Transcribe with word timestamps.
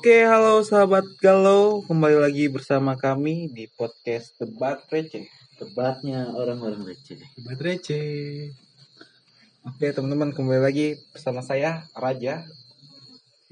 Oke, 0.00 0.24
halo 0.24 0.64
sahabat 0.64 1.04
galau, 1.20 1.84
kembali 1.84 2.24
lagi 2.24 2.48
bersama 2.48 2.96
kami 2.96 3.52
di 3.52 3.68
podcast 3.68 4.32
Debat 4.40 4.80
Receh. 4.88 5.28
Debatnya 5.60 6.24
orang-orang 6.32 6.88
receh. 6.88 7.20
Debat 7.36 7.60
receh. 7.60 8.48
Oke, 9.68 9.92
teman-teman 9.92 10.32
kembali 10.32 10.64
lagi 10.64 10.96
bersama 11.12 11.44
saya 11.44 11.84
Raja. 11.92 12.48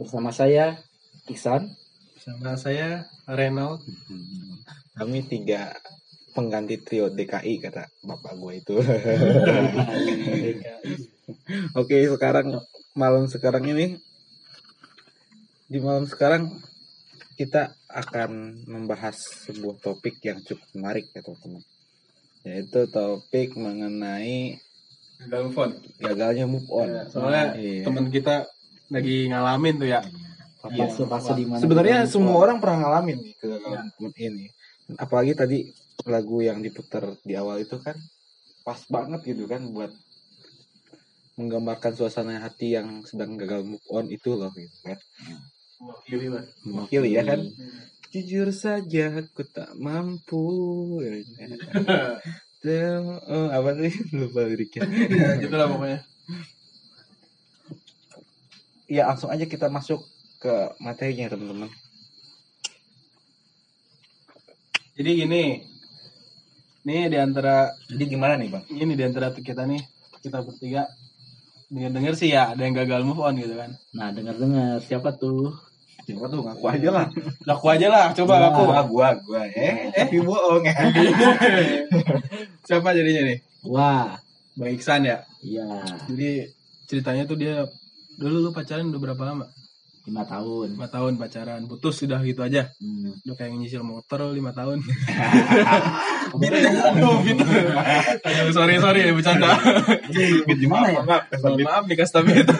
Bersama 0.00 0.32
saya 0.32 0.80
Iksan. 1.28 1.68
Sama 2.16 2.56
saya 2.56 3.04
Renault. 3.28 3.84
Kami 4.96 5.28
tiga 5.28 5.76
pengganti 6.32 6.80
trio 6.80 7.12
DKI 7.12 7.60
kata 7.60 7.84
bapak 8.08 8.32
gue 8.40 8.52
itu. 8.56 8.76
Oke, 11.84 12.08
sekarang 12.08 12.56
malam 12.96 13.28
sekarang 13.28 13.68
ini 13.68 14.07
di 15.68 15.78
malam 15.78 16.08
sekarang 16.08 16.48
kita 17.36 17.70
akan 17.86 18.64
membahas 18.66 19.14
sebuah 19.46 19.78
topik 19.78 20.18
yang 20.24 20.42
cukup 20.42 20.64
menarik 20.74 21.06
ya 21.12 21.22
teman-teman. 21.22 21.62
Yaitu 22.42 22.80
topik 22.88 23.54
mengenai 23.54 24.58
Gagal 25.18 25.42
move 25.50 25.58
on. 25.58 25.70
gagalnya 25.98 26.46
move 26.46 26.68
on. 26.70 26.88
Soalnya 27.10 27.54
Iya. 27.54 27.82
teman 27.84 28.06
kita 28.08 28.46
lagi 28.88 29.26
ngalamin 29.28 29.74
tuh 29.76 29.88
ya. 29.90 30.00
Iya. 30.72 30.86
Di 31.34 31.44
mana 31.46 31.60
Sebenarnya 31.62 31.98
semua 32.10 32.34
on. 32.34 32.42
orang 32.42 32.56
pernah 32.58 32.78
ngalamin 32.86 33.18
nih 33.22 33.34
kegagalan 33.38 33.86
move 33.98 34.14
on 34.14 34.14
ini. 34.18 34.46
Apalagi 34.96 35.32
tadi 35.36 35.58
lagu 36.08 36.38
yang 36.40 36.58
diputar 36.62 37.04
di 37.22 37.34
awal 37.36 37.60
itu 37.60 37.76
kan 37.78 37.94
pas 38.64 38.78
banget 38.88 39.20
gitu 39.26 39.44
kan 39.50 39.62
buat 39.70 39.90
menggambarkan 41.38 41.92
suasana 41.94 42.42
hati 42.42 42.74
yang 42.74 43.06
sedang 43.06 43.38
gagal 43.38 43.62
move 43.62 43.84
on 43.90 44.10
itu 44.10 44.34
loh 44.34 44.50
gitu 44.54 44.74
kan. 44.82 44.98
Mewakili 46.66 47.14
ya 47.14 47.22
kan. 47.22 47.40
Jujur 48.08 48.48
saja 48.50 49.22
aku 49.22 49.44
tak 49.46 49.70
mampu. 49.78 50.42
Tem- 52.58 53.22
oh, 53.30 53.48
apa 53.54 53.70
sih 53.78 53.94
lupa 54.18 54.42
liriknya. 54.42 54.82
Ya, 54.90 55.38
gitu 55.38 55.54
lah 55.54 55.70
pokoknya. 55.70 56.00
ya 58.88 59.04
langsung 59.04 59.28
aja 59.28 59.44
kita 59.44 59.68
masuk 59.68 60.00
ke 60.40 60.72
materinya 60.82 61.30
teman-teman. 61.30 61.70
Jadi 64.98 65.10
gini. 65.22 65.44
Nih 66.88 67.12
di 67.12 67.18
antara 67.20 67.76
Jadi 67.86 68.04
gimana 68.08 68.34
nih 68.40 68.48
bang? 68.48 68.64
ini 68.72 68.96
di 68.96 69.04
antara 69.04 69.28
kita 69.36 69.68
nih 69.68 69.82
kita 70.24 70.40
bertiga 70.40 70.88
dengar-dengar 71.68 72.16
sih 72.16 72.32
ya 72.32 72.56
ada 72.56 72.64
yang 72.64 72.72
gagal 72.74 73.04
move 73.04 73.20
on 73.20 73.36
gitu 73.36 73.54
kan. 73.54 73.76
Nah, 73.92 74.08
dengar-dengar 74.08 74.80
siapa 74.80 75.12
tuh? 75.20 75.52
Siapa 76.08 76.24
tuh 76.24 76.40
ngaku 76.40 76.64
aja 76.72 76.88
lah. 76.88 77.06
Laku 77.52 77.66
aja 77.68 77.86
lah, 77.92 78.04
coba 78.16 78.32
Wah. 78.32 78.40
laku. 78.48 78.62
Gua, 78.64 78.80
gua, 78.88 79.08
gua, 79.28 79.42
eh, 79.52 79.92
tapi 79.92 80.24
bohong 80.24 80.64
ya. 80.64 80.72
Siapa 82.68 82.96
jadinya 82.96 83.28
nih? 83.28 83.38
Wah, 83.68 84.16
Bang 84.56 84.72
Iksan 84.72 85.04
ya. 85.04 85.20
iya, 85.44 85.68
Jadi 86.08 86.48
ceritanya 86.88 87.28
tuh 87.28 87.36
dia 87.36 87.68
dulu 88.16 88.48
lu 88.48 88.50
pacaran 88.56 88.88
udah 88.88 89.00
berapa 89.04 89.20
lama? 89.20 89.52
lima 90.08 90.24
tahun. 90.24 90.80
5 90.80 90.88
tahun 90.88 91.12
pacaran, 91.20 91.60
putus 91.68 92.00
sudah 92.00 92.24
gitu 92.24 92.40
aja. 92.40 92.72
Hmm. 92.80 93.12
Udah 93.28 93.36
kayak 93.36 93.60
nyicil 93.60 93.84
motor 93.84 94.32
5 94.32 94.40
tahun. 94.56 94.80
Aduh, 98.24 98.52
sorry 98.56 98.80
sorry 98.80 99.04
ya 99.04 99.12
bercanda. 99.12 99.52
Gimana 100.48 100.96
ya? 100.96 101.04
Maaf 101.04 101.84
nih 101.84 101.96
kas 102.00 102.08
tapi 102.08 102.40
itu. 102.40 102.56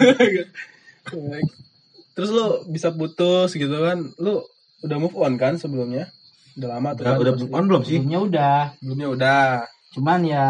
Terus 2.19 2.29
lu 2.29 2.45
bisa 2.67 2.91
putus 2.91 3.49
gitu 3.53 3.71
kan? 3.71 4.11
Lu 4.17 4.43
udah 4.81 4.97
move 4.97 5.15
on 5.15 5.33
kan 5.35 5.55
sebelumnya? 5.55 6.11
Udah 6.53 6.67
lama 6.69 6.91
tuh 6.91 7.01
Udah, 7.01 7.13
kan? 7.13 7.21
udah 7.21 7.33
move 7.33 7.53
on 7.53 7.63
belum 7.65 7.81
sih? 7.81 7.95
Sebelumnya 7.95 8.19
udah, 8.21 8.57
Sebelumnya 8.75 9.07
udah. 9.09 9.45
cuman 9.89 10.19
ya 10.21 10.47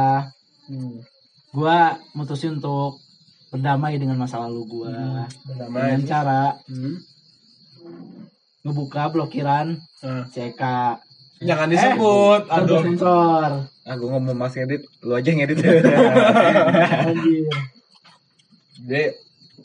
Hmm. 0.65 1.01
gua 1.49 1.77
mutusin 2.11 2.57
untuk 2.57 2.97
berdamai 3.47 3.95
dengan 3.95 4.17
masa 4.17 4.37
lalu 4.39 4.65
gua 4.67 5.25
Berdamai. 5.43 5.93
dengan 5.93 6.01
cara 6.03 6.41
Hmm. 6.65 6.97
ngebuka 8.61 9.09
blokiran 9.09 9.77
Nah, 9.99 10.23
CK. 10.27 10.61
Jangan 11.39 11.67
disebut. 11.67 12.41
Aduh, 12.47 12.63
Aduh. 12.69 12.81
sensor. 12.85 13.49
Ah, 13.83 13.93
gua 13.93 14.09
ngomong 14.13 14.31
mas 14.33 14.53
ngedit, 14.53 14.79
lu 15.01 15.11
aja 15.11 15.27
yang 15.27 15.39
ngedit. 15.41 15.59
Anjir. 17.05 17.47
Jadi 18.79 19.05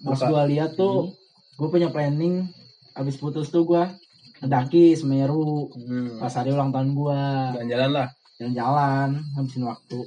Pas 0.00 0.20
gua 0.20 0.42
lihat 0.44 0.74
tuh, 0.74 1.14
gua 1.54 1.68
punya 1.68 1.88
planning 1.88 2.48
abis 2.92 3.16
putus 3.16 3.48
tuh 3.48 3.62
gua 3.62 3.90
ngedaki 4.38 4.92
Semeru 4.92 5.70
Hmm. 5.74 6.18
pas 6.18 6.30
hari 6.30 6.50
ulang 6.50 6.68
tahun 6.68 6.92
gua 6.92 7.50
Jalan-jalan 7.52 7.90
lah. 7.92 8.08
jalan-jalan 8.34 9.08
habisin 9.32 9.64
waktu 9.64 9.98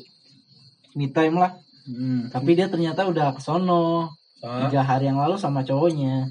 me 0.94 1.08
time 1.10 1.36
lah 1.36 1.52
Hmm. 1.84 2.28
tapi 2.28 2.52
dia 2.52 2.68
ternyata 2.68 3.04
udah 3.04 3.32
kesono 3.32 4.12
tiga 4.38 4.82
hari 4.82 5.08
yang 5.08 5.18
lalu 5.18 5.36
sama 5.36 5.64
cowoknya 5.64 6.28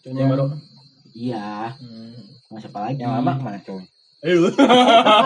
cowoknya 0.00 0.24
baru. 0.26 0.44
iya 1.12 1.74
Hmm. 1.74 2.14
sama 2.40 2.58
siapa 2.58 2.78
lagi 2.80 2.98
yang 2.98 3.14
lama 3.16 3.32
ke 3.32 3.42
mana 3.42 3.58
cowoknya? 3.60 3.90
Eh, 4.20 4.32
lu. 4.32 4.48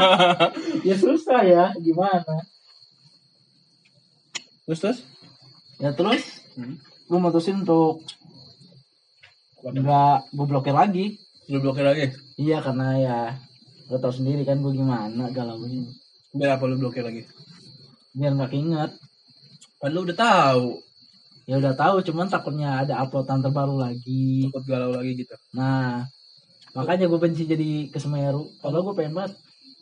ya 0.88 0.94
susah 0.94 1.40
ya 1.42 1.64
gimana 1.76 2.36
terus 4.64 4.80
terus? 4.80 4.98
ya 5.76 5.90
terus 5.90 6.22
Hmm. 6.54 6.78
gue 7.04 7.18
mutusin 7.18 7.60
untuk 7.60 8.00
nggak 9.64 10.16
gue 10.30 10.46
blokir 10.46 10.74
lagi 10.74 11.16
Lu 11.44 11.60
blokir 11.60 11.84
lagi? 11.84 12.08
iya 12.36 12.60
karena 12.60 12.88
ya 12.96 13.18
lo 13.86 13.96
tau 13.96 14.08
sendiri 14.08 14.42
kan 14.42 14.60
gue 14.60 14.72
gimana 14.72 15.28
galau 15.30 15.60
Biar 16.34 16.56
apa 16.56 16.64
lu 16.64 16.76
blokir 16.76 17.00
lagi? 17.00 17.24
biar 18.12 18.32
nggak 18.32 18.50
keinget 18.50 18.90
Kan 19.78 19.90
lu 19.90 20.02
udah 20.02 20.16
tahu. 20.16 20.80
ya 21.44 21.60
udah 21.60 21.72
tahu 21.72 22.00
cuman 22.02 22.26
takutnya 22.26 22.80
ada 22.80 23.00
uploadan 23.00 23.40
terbaru 23.40 23.76
lagi 23.76 24.48
Takut 24.48 24.64
galau 24.66 24.90
lagi 24.92 25.12
gitu. 25.14 25.36
nah 25.52 26.04
makanya 26.72 27.06
gue 27.06 27.20
benci 27.20 27.44
jadi 27.44 27.70
ke 27.86 27.96
Semeru 27.96 28.48
padahal 28.58 28.82
gue 28.82 28.94
pengen 28.94 29.14
banget 29.14 29.32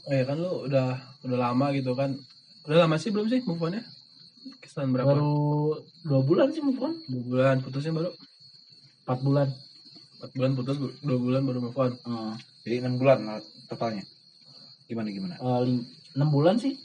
Oh 0.02 0.10
ya 0.10 0.26
kan 0.26 0.34
lu 0.34 0.66
udah 0.66 0.98
udah 1.22 1.38
lama 1.40 1.70
gitu 1.70 1.94
kan. 1.94 2.10
Udah 2.66 2.82
lama 2.82 2.98
sih 2.98 3.14
belum 3.14 3.30
sih 3.30 3.38
move 3.46 3.62
on-nya? 3.62 3.86
Kisaran 4.58 4.90
berapa? 4.90 5.06
baru 5.08 5.78
dua 6.02 6.20
bulan 6.20 6.50
sih 6.50 6.58
move 6.58 6.82
on 6.82 6.90
Dua 7.06 7.22
bulan 7.22 7.56
putusnya 7.62 7.94
baru. 7.94 8.10
empat 9.06 9.18
bulan 9.22 9.48
Empat 10.22 10.38
bulan 10.38 10.52
putus, 10.54 10.76
bu- 10.78 10.94
dua 11.02 11.18
bulan 11.18 11.42
baru 11.42 11.58
move 11.60 11.74
on. 11.76 11.92
Eh, 11.92 12.32
Jadi 12.62 12.76
6 12.78 12.94
bulan 12.94 13.18
lah 13.20 13.38
totalnya. 13.66 14.06
Gimana 14.86 15.10
gimana? 15.10 15.34
eh, 15.34 15.60
enam 16.14 16.28
bulan 16.28 16.54
sih 16.56 16.78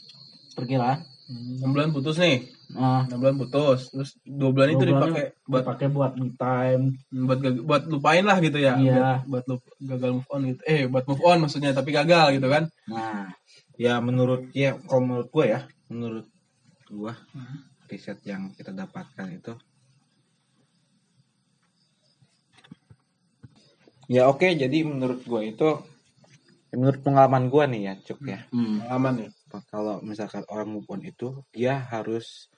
perkiraan 0.54 1.06
Enam 1.30 1.70
bulan 1.70 1.92
putus 1.92 2.18
nih. 2.18 2.50
nah 2.68 3.06
Enam 3.06 3.20
bulan 3.20 3.38
putus. 3.38 3.92
Terus 3.92 4.18
dua 4.24 4.50
bulan 4.50 4.68
itu 4.72 4.80
dua 4.80 4.90
bulannya 4.90 5.06
dipakai 5.14 5.26
buat 5.46 5.62
dipakai 5.62 5.88
buat 5.92 6.12
me 6.16 6.28
time 6.34 6.84
buat 7.12 7.38
gag- 7.38 7.62
buat 7.62 7.84
lupain 7.86 8.24
lah 8.24 8.38
gitu 8.40 8.58
ya. 8.58 8.74
Iya. 8.74 9.22
Buat, 9.22 9.44
buat 9.44 9.44
lu 9.46 9.56
gagal 9.86 10.10
move 10.16 10.30
on 10.32 10.42
gitu. 10.48 10.62
Eh, 10.66 10.84
buat 10.88 11.06
move 11.06 11.22
on 11.22 11.38
maksudnya 11.40 11.72
tapi 11.72 11.90
gagal 11.92 12.34
gitu 12.34 12.48
kan. 12.48 12.64
nah 12.88 13.30
Ya 13.78 14.02
menurut 14.02 14.50
ya 14.52 14.74
kalau 14.82 15.06
menurut 15.06 15.30
gua 15.30 15.46
ya, 15.46 15.60
menurut 15.86 16.26
gua 16.90 17.14
riset 17.86 18.18
yang 18.24 18.50
kita 18.52 18.74
dapatkan 18.74 19.28
itu 19.30 19.54
Ya 24.08 24.28
oke, 24.32 24.48
jadi 24.56 24.88
menurut 24.88 25.24
gua 25.28 25.44
itu 25.44 25.84
ya 26.72 26.76
menurut 26.76 27.00
pengalaman 27.04 27.52
gua 27.52 27.68
nih 27.68 27.82
ya, 27.92 27.94
Cuk 28.04 28.24
ya. 28.28 28.40
hmm. 28.52 28.88
Aman 28.88 29.28
ya. 29.28 29.30
Kalau 29.72 30.04
misalkan 30.04 30.44
orang 30.52 30.68
move 30.68 30.88
on 30.92 31.04
itu 31.04 31.44
dia 31.56 31.80
harus 31.92 32.52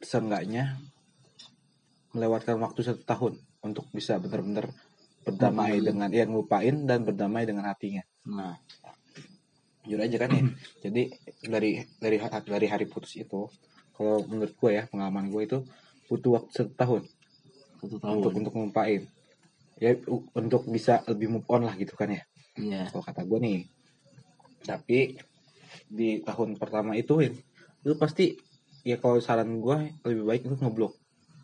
seenggaknya 0.00 0.80
melewatkan 2.16 2.56
waktu 2.60 2.80
satu 2.80 3.04
tahun 3.04 3.32
untuk 3.60 3.86
bisa 3.92 4.16
benar-benar 4.16 4.72
berdamai 5.20 5.78
Lupain. 5.78 5.84
dengan 5.84 6.08
ya 6.08 6.24
ngelupain 6.24 6.76
dan 6.88 7.04
berdamai 7.04 7.44
dengan 7.44 7.68
hatinya. 7.68 8.00
nah 8.24 8.56
jujur 9.84 10.00
aja 10.00 10.16
kan 10.20 10.30
ya 10.32 10.42
jadi 10.84 11.02
dari 11.44 11.70
dari 12.00 12.16
dari 12.20 12.66
hari 12.68 12.86
putus 12.88 13.16
itu 13.16 13.48
kalau 13.96 14.24
menurut 14.28 14.52
gue 14.52 14.70
ya 14.76 14.84
pengalaman 14.88 15.32
gue 15.32 15.42
itu 15.44 15.58
butuh 16.08 16.40
waktu 16.40 16.50
satu 16.52 16.72
tahun 16.76 17.02
satu 17.80 17.96
untuk 17.96 18.00
tahun 18.00 18.36
untuk 18.44 18.54
ngumpain 18.56 19.02
ya 19.80 19.96
untuk 20.36 20.68
bisa 20.68 21.00
lebih 21.08 21.32
move 21.32 21.48
on 21.48 21.64
lah 21.64 21.74
gitu 21.74 21.96
kan 21.96 22.12
ya. 22.12 22.22
Iya. 22.60 22.92
Kalau 22.92 23.02
kata 23.02 23.24
gue 23.24 23.38
nih 23.40 23.58
tapi 24.60 25.16
di 25.88 26.20
tahun 26.20 26.60
pertama 26.60 26.92
itu 26.92 27.24
ya 27.24 27.32
lu 27.88 27.96
pasti 27.96 28.36
ya 28.84 29.00
kalau 29.00 29.16
saran 29.18 29.56
gue 29.56 29.96
lebih 30.04 30.24
baik 30.28 30.42
lu 30.44 30.56
ngeblok 30.60 30.92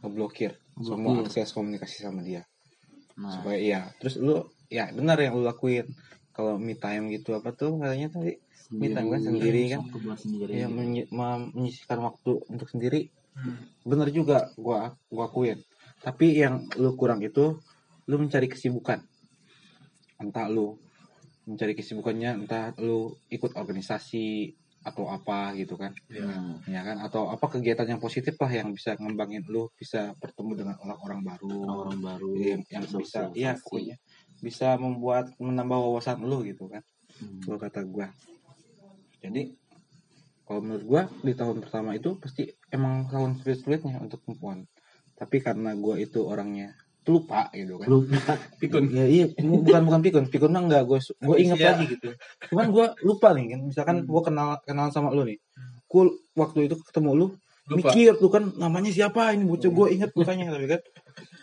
ngeblokir 0.05 0.53
semua 0.85 1.25
akses 1.25 1.57
komunikasi 1.57 2.05
sama 2.05 2.21
dia. 2.21 2.45
Nah. 3.17 3.33
Supaya 3.33 3.57
iya 3.57 3.81
terus 3.97 4.21
lu 4.21 4.45
ya 4.69 4.93
benar 4.93 5.17
yang 5.17 5.41
lu 5.41 5.43
lakuin. 5.43 5.89
Kalau 6.37 6.61
me 6.61 6.77
time 6.77 7.09
gitu 7.17 7.33
apa 7.33 7.57
tuh 7.57 7.81
katanya 7.81 8.13
tadi 8.13 8.37
me 8.77 8.93
time 8.93 9.09
kan 9.09 9.21
sendiri 9.25 9.63
kan. 9.73 9.81
sendiri. 10.21 10.53
Ya 10.53 10.69
menyi- 10.69 11.09
menyisihkan 11.09 12.05
waktu 12.05 12.45
untuk 12.53 12.69
sendiri. 12.69 13.09
Hmm. 13.37 13.69
bener 13.85 14.09
juga 14.17 14.49
gua 14.57 14.97
gua 15.13 15.29
akuin. 15.29 15.61
Tapi 16.01 16.41
yang 16.41 16.65
lu 16.81 16.97
kurang 16.97 17.21
itu 17.21 17.61
lu 18.07 18.17
mencari 18.23 18.47
kesibukan. 18.47 19.03
Entah 20.23 20.47
lu 20.49 20.79
mencari 21.47 21.79
kesibukannya 21.79 22.43
entah 22.43 22.75
lu 22.83 23.15
ikut 23.31 23.55
organisasi 23.55 24.51
atau 24.87 25.11
apa 25.11 25.51
gitu 25.59 25.75
kan. 25.75 25.91
Hmm. 26.11 26.63
ya 26.71 26.83
kan? 26.87 27.03
Atau 27.03 27.27
apa 27.27 27.47
kegiatan 27.51 27.87
yang 27.87 27.99
positif 28.03 28.39
lah 28.39 28.51
yang 28.51 28.71
bisa 28.71 28.95
ngembangin 28.95 29.43
lu 29.51 29.67
bisa 29.75 30.15
bertemu 30.19 30.53
dengan 30.63 30.77
orang-orang 30.79 31.21
baru. 31.27 31.59
Orang 31.87 32.01
baru 32.03 32.31
yang, 32.39 32.63
yang 32.71 32.87
bisa 32.87 33.31
ya 33.35 33.59
pokoknya 33.59 33.99
bisa 34.39 34.79
membuat 34.79 35.35
menambah 35.43 35.79
wawasan 35.79 36.23
lu 36.23 36.47
gitu 36.47 36.71
kan. 36.71 36.83
Hmm. 37.17 37.41
kalau 37.43 37.59
kata 37.59 37.81
gua. 37.89 38.13
Jadi 39.25 39.57
kalau 40.47 40.61
menurut 40.63 40.85
gua 40.87 41.03
di 41.25 41.35
tahun 41.35 41.59
pertama 41.65 41.99
itu 41.99 42.15
pasti 42.23 42.47
emang 42.71 43.11
tahun 43.11 43.43
sulit-sulitnya 43.43 43.99
untuk 43.99 44.23
on 44.45 44.63
tapi 45.17 45.41
karena 45.41 45.73
gua 45.75 45.97
itu 45.97 46.21
orangnya 46.23 46.77
lupa 47.07 47.49
gitu 47.55 47.79
kan. 47.79 47.87
Lu 47.87 48.03
pikun. 48.59 48.85
Ya 48.91 49.07
iya 49.07 49.25
bu- 49.31 49.63
bukan 49.63 49.83
bukan 49.87 50.01
pikun. 50.03 50.25
Pikun 50.27 50.51
mah 50.51 50.63
enggak 50.67 50.83
gue 50.85 50.99
gue 50.99 51.37
inget 51.39 51.59
Iya. 51.59 51.67
lagi 51.73 51.85
gitu. 51.87 52.09
Cuman 52.51 52.67
gue 52.75 52.87
lupa 53.03 53.31
nih 53.33 53.45
kan. 53.55 53.61
Misalkan 53.63 53.97
gue 54.03 54.21
kenal 54.21 54.59
kenalan 54.63 54.91
sama 54.91 55.15
lu 55.15 55.23
nih. 55.23 55.39
Gue 55.87 56.11
waktu 56.35 56.67
itu 56.67 56.75
ketemu 56.83 57.11
lu 57.15 57.27
lupa. 57.67 57.91
mikir 57.95 58.15
tuh 58.19 58.31
kan 58.31 58.51
namanya 58.55 58.91
siapa 58.91 59.31
ini? 59.33 59.47
Bocah 59.47 59.71
gue 59.71 59.87
inget 59.91 60.11
mukanya 60.13 60.51
tapi 60.51 60.67
kan. 60.67 60.83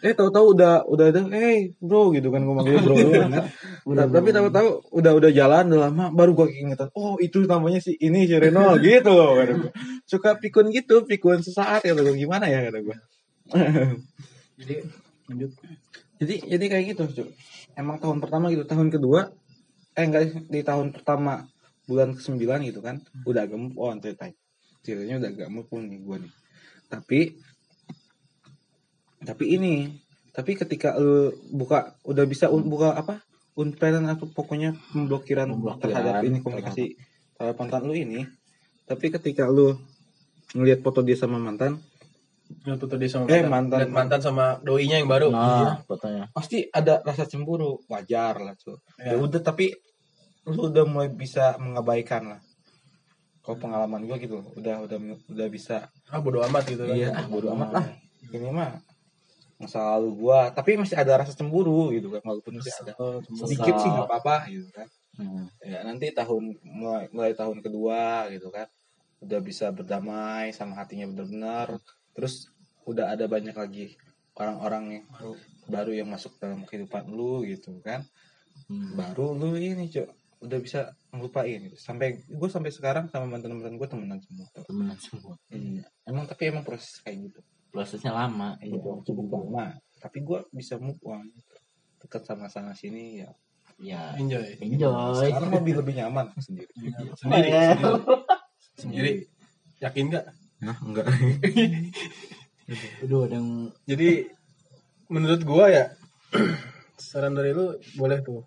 Eh 0.04 0.12
tahu-tahu 0.12 0.52
udah 0.54 0.84
udah 0.86 1.06
ada 1.10 1.22
hey 1.32 1.72
bro 1.80 2.12
gitu 2.12 2.28
kan 2.28 2.44
gue 2.44 2.52
manggil 2.54 2.76
bro 2.78 2.96
kan. 3.00 3.48
Udah, 3.88 4.04
tapi 4.06 4.30
bro. 4.30 4.38
tahu-tahu 4.38 4.70
udah 4.94 5.12
udah 5.16 5.32
jalan 5.32 5.64
udah 5.72 5.82
lama 5.88 6.06
baru 6.12 6.32
gue 6.36 6.48
keingetan 6.52 6.92
oh 6.94 7.16
itu 7.18 7.40
namanya 7.44 7.80
si 7.80 7.96
ini 7.98 8.28
si 8.28 8.36
Reno 8.36 8.76
gitu 8.84 9.10
loh 9.10 9.34
kata 9.34 9.54
gue 9.58 9.72
suka 10.04 10.36
pikun 10.38 10.70
gitu 10.70 11.08
pikun 11.08 11.40
sesaat 11.40 11.88
ya 11.88 11.96
gue 11.96 12.14
gimana 12.14 12.52
ya 12.52 12.68
kata 12.68 12.80
gue 12.84 12.96
jadi 14.60 14.76
lanjut. 15.30 15.52
Jadi 16.20 16.36
jadi 16.48 16.66
kayak 16.68 16.84
gitu 16.96 17.04
Cuk. 17.24 17.30
emang 17.76 17.98
tahun 18.00 18.20
pertama 18.24 18.52
gitu. 18.52 18.64
Tahun 18.64 18.88
kedua 18.92 19.32
eh 19.94 20.04
enggak 20.04 20.50
di 20.50 20.62
tahun 20.66 20.90
pertama 20.90 21.46
bulan 21.86 22.16
ke 22.16 22.22
sembilan 22.24 22.64
gitu 22.66 22.80
kan 22.80 23.04
udah 23.28 23.44
agak 23.44 23.60
move 23.60 23.76
on 23.76 24.00
ceritanya 24.00 24.34
ceritanya 24.82 25.20
udah 25.20 25.30
agak 25.36 25.50
on 25.52 25.84
nih 25.88 26.00
gue 26.00 26.18
nih. 26.28 26.34
Tapi 26.88 27.20
tapi 29.24 29.46
ini 29.56 29.74
tapi 30.34 30.58
ketika 30.58 30.98
lu 30.98 31.30
buka 31.54 31.94
udah 32.04 32.26
bisa 32.26 32.50
un- 32.50 32.68
buka 32.68 32.98
apa? 32.98 33.22
Unfriend 33.54 34.10
atau 34.10 34.26
pokoknya 34.26 34.74
pemblokiran 34.90 35.46
Pemblokiran. 35.46 35.78
terhadap 35.78 36.16
ini 36.26 36.42
komunikasi 36.42 36.98
terhadap 37.38 37.56
mantan 37.62 37.86
lu 37.86 37.94
ini. 37.94 38.26
Tapi 38.90 39.14
ketika 39.14 39.46
lu 39.46 39.78
ngelihat 40.58 40.82
foto 40.82 41.06
dia 41.06 41.14
sama 41.14 41.38
mantan 41.38 41.78
Yang 42.62 42.78
foto 42.80 42.96
dia 42.96 43.10
sama 43.10 43.26
Eh, 43.28 43.42
mantan, 43.42 43.80
mantan. 43.84 43.92
Mantan. 43.92 44.22
sama 44.22 44.46
doinya 44.62 44.96
yang 44.96 45.10
baru. 45.10 45.28
Nah 45.30 45.82
fotonya. 45.84 46.30
Pasti 46.30 46.70
ada 46.70 47.02
rasa 47.02 47.26
cemburu. 47.26 47.82
Wajar 47.86 48.38
lah 48.38 48.54
tuh 48.56 48.78
Ya. 48.98 49.14
ya 49.14 49.16
udah 49.18 49.40
tapi 49.40 49.74
lu 50.44 50.70
udah 50.70 50.84
mulai 50.84 51.10
bisa 51.10 51.56
mengabaikan 51.58 52.36
lah. 52.36 52.42
Kalau 53.42 53.58
pengalaman 53.58 54.04
gua 54.04 54.16
gitu 54.16 54.40
udah 54.56 54.84
udah 54.84 54.98
udah 55.28 55.48
bisa. 55.48 55.88
Ah 56.08 56.20
bodo 56.20 56.40
amat 56.44 56.64
gitu 56.66 56.84
kan. 56.84 56.96
Iya 56.96 57.10
ah 57.12 57.26
bodo 57.26 57.52
amat 57.52 57.70
lah. 57.72 57.86
Ini 58.30 58.48
mah 58.50 58.80
masa 59.58 59.96
lalu 59.96 60.10
gua. 60.18 60.48
Tapi 60.50 60.76
masih 60.76 60.96
ada 60.96 61.20
rasa 61.20 61.34
cemburu 61.34 61.92
gitu 61.92 62.08
kan 62.12 62.24
walaupun 62.24 62.60
masih 62.60 62.72
ada. 62.82 62.94
Sedikit 63.24 63.76
sih 63.78 63.90
nggak 63.90 64.08
apa-apa 64.08 64.48
gitu 64.48 64.70
kan. 64.72 64.88
Hmm. 65.14 65.46
ya 65.62 65.86
nanti 65.86 66.10
tahun 66.10 66.58
mulai, 66.66 67.06
mulai 67.14 67.38
tahun 67.38 67.62
kedua 67.62 68.34
gitu 68.34 68.50
kan 68.50 68.66
udah 69.22 69.40
bisa 69.40 69.70
berdamai 69.70 70.50
sama 70.50 70.74
hatinya 70.74 71.06
benar-benar 71.06 71.78
terus 72.14 72.50
udah 72.86 73.14
ada 73.14 73.26
banyak 73.26 73.56
lagi 73.56 73.98
orang-orang 74.38 75.02
yang 75.02 75.06
baru 75.14 75.34
baru 75.64 75.92
yang 76.04 76.10
masuk 76.12 76.36
dalam 76.42 76.66
kehidupan 76.66 77.08
lu 77.10 77.46
gitu 77.46 77.80
kan. 77.82 78.06
Hmm. 78.70 78.94
baru 78.96 79.34
lu 79.34 79.58
ini 79.58 79.90
cok. 79.90 80.10
Udah 80.44 80.60
bisa 80.60 80.92
ngelupain 81.16 81.72
gitu. 81.72 81.78
sampai 81.80 82.20
gue 82.20 82.50
sampai 82.52 82.68
sekarang 82.68 83.08
sama 83.08 83.32
mantan 83.32 83.56
mantan 83.56 83.80
gue 83.80 83.88
temenan 83.88 84.20
semua 84.20 84.46
temenan 84.52 84.98
semua. 85.00 85.36
Iya. 85.50 85.88
Emang 86.04 86.28
tapi 86.28 86.52
emang 86.52 86.68
proses 86.68 87.00
kayak 87.02 87.32
gitu. 87.32 87.40
Prosesnya 87.72 88.12
lama 88.14 88.60
iya. 88.60 88.76
Cukup 88.78 89.32
lama. 89.32 89.74
Tapi 90.04 90.20
gue 90.22 90.40
bisa 90.52 90.76
move 90.78 91.00
on. 91.08 91.32
Dekat 91.98 92.28
sama 92.28 92.52
sana 92.52 92.76
sini 92.76 93.24
ya. 93.24 93.32
Ya 93.80 94.14
enjoy. 94.20 94.60
enjoy. 94.60 95.32
Sekarang 95.32 95.64
lebih 95.64 95.80
lebih 95.82 95.94
nyaman 95.98 96.30
sendiri. 96.38 96.70
Sendiri 97.18 97.48
Eh. 97.50 97.74
sendiri. 97.80 98.12
sendiri. 98.78 99.12
Yakin 99.80 100.06
nggak 100.12 100.26
nah 100.64 100.78
enggak. 100.80 101.08
Aduh 103.04 103.28
ada 103.28 103.36
yang 103.38 103.70
jadi 103.84 104.32
menurut 105.12 105.42
gua 105.44 105.68
ya 105.68 105.86
saran 107.12 107.36
dari 107.36 107.52
lu 107.52 107.76
boleh 108.00 108.24
tuh. 108.24 108.42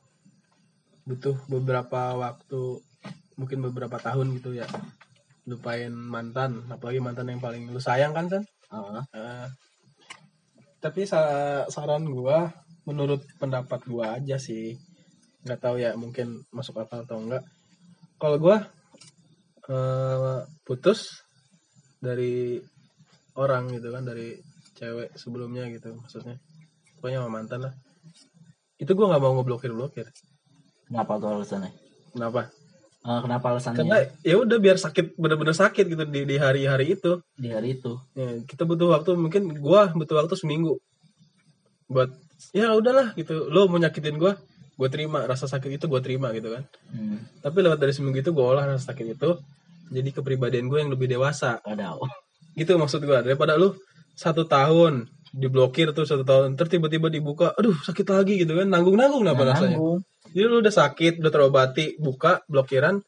Butuh 1.06 1.36
beberapa 1.46 2.16
waktu 2.18 2.82
mungkin 3.38 3.58
beberapa 3.62 4.00
tahun 4.00 4.34
gitu 4.40 4.56
ya. 4.56 4.66
Lupain 5.46 5.92
mantan 5.94 6.66
apalagi 6.72 6.98
mantan 6.98 7.30
yang 7.30 7.38
paling 7.38 7.70
lu 7.70 7.78
sayang 7.78 8.10
kan 8.16 8.26
san? 8.26 8.44
Ah, 8.72 9.04
Eh, 9.14 9.46
tapi 10.82 11.06
sa- 11.06 11.68
saran 11.70 12.08
gua 12.10 12.50
menurut 12.88 13.22
pendapat 13.38 13.84
gua 13.86 14.18
aja 14.18 14.40
sih. 14.40 14.74
Nggak 15.46 15.60
tahu 15.62 15.76
ya 15.78 15.94
mungkin 15.94 16.42
masuk 16.50 16.82
akal 16.82 17.06
atau 17.06 17.20
enggak. 17.22 17.44
Kalau 18.18 18.40
gua 18.42 18.64
eh, 19.70 20.40
putus 20.66 21.25
dari 22.06 22.62
orang 23.34 23.68
gitu 23.74 23.90
kan 23.90 24.06
dari 24.06 24.38
cewek 24.76 25.16
sebelumnya 25.18 25.66
gitu 25.72 25.96
maksudnya. 25.96 26.38
Pokoknya 26.98 27.24
sama 27.24 27.30
mantan 27.32 27.60
lah. 27.68 27.74
Itu 28.76 28.92
gua 28.94 29.10
nggak 29.10 29.22
mau 29.22 29.32
ngeblokir 29.40 29.72
blokir. 29.72 30.06
Kenapa 30.86 31.18
tuh 31.18 31.28
alasannya? 31.34 31.72
Kenapa? 32.12 32.52
Eh, 33.06 33.20
kenapa 33.24 33.46
alasannya? 33.56 33.78
Karena 33.82 33.98
ya 34.22 34.36
udah 34.38 34.58
biar 34.60 34.78
sakit 34.78 35.18
bener-bener 35.18 35.56
sakit 35.56 35.84
gitu 35.88 36.04
di 36.06 36.22
di 36.28 36.36
hari-hari 36.38 36.94
itu. 36.94 37.20
Di 37.34 37.50
hari 37.50 37.80
itu. 37.80 37.98
Ya, 38.14 38.38
kita 38.44 38.62
butuh 38.68 38.92
waktu 38.94 39.16
mungkin 39.18 39.56
gua 39.58 39.90
butuh 39.90 40.22
waktu 40.22 40.36
seminggu. 40.38 40.78
Buat 41.90 42.12
ya 42.52 42.72
udahlah 42.76 43.16
gitu. 43.18 43.48
Lo 43.50 43.66
mau 43.66 43.80
nyakitin 43.80 44.16
gua 44.20 44.36
gue 44.76 44.88
terima. 44.92 45.24
Rasa 45.24 45.48
sakit 45.48 45.80
itu 45.80 45.84
gue 45.88 46.00
terima 46.04 46.30
gitu 46.36 46.52
kan. 46.52 46.64
Hmm. 46.92 47.24
tapi 47.40 47.64
lewat 47.64 47.80
dari 47.80 47.92
seminggu 47.96 48.20
itu 48.20 48.30
gue 48.32 48.44
olah 48.44 48.68
rasa 48.68 48.92
sakit 48.92 49.16
itu 49.16 49.40
jadi 49.90 50.10
kepribadian 50.12 50.66
gue 50.70 50.78
yang 50.82 50.90
lebih 50.92 51.06
dewasa. 51.10 51.62
Ada 51.62 51.96
gitu 52.56 52.72
maksud 52.80 53.04
gue 53.04 53.18
daripada 53.20 53.54
lu 53.60 53.76
satu 54.16 54.48
tahun 54.48 55.04
diblokir 55.36 55.92
tuh 55.92 56.08
satu 56.08 56.24
tahun 56.24 56.56
terus 56.56 56.72
tiba-tiba 56.72 57.12
dibuka 57.12 57.52
aduh 57.52 57.76
sakit 57.76 58.06
lagi 58.08 58.40
gitu 58.40 58.56
kan. 58.56 58.66
Nanggung 58.68 58.96
nanggung. 58.96 59.24
apa 59.28 59.42
rasanya. 59.44 59.76
Nanggung 59.76 60.00
jadi 60.32 60.46
lu 60.50 60.58
udah 60.60 60.74
sakit 60.74 61.22
udah 61.22 61.32
terobati 61.32 61.96
buka 61.96 62.42
blokiran 62.50 62.98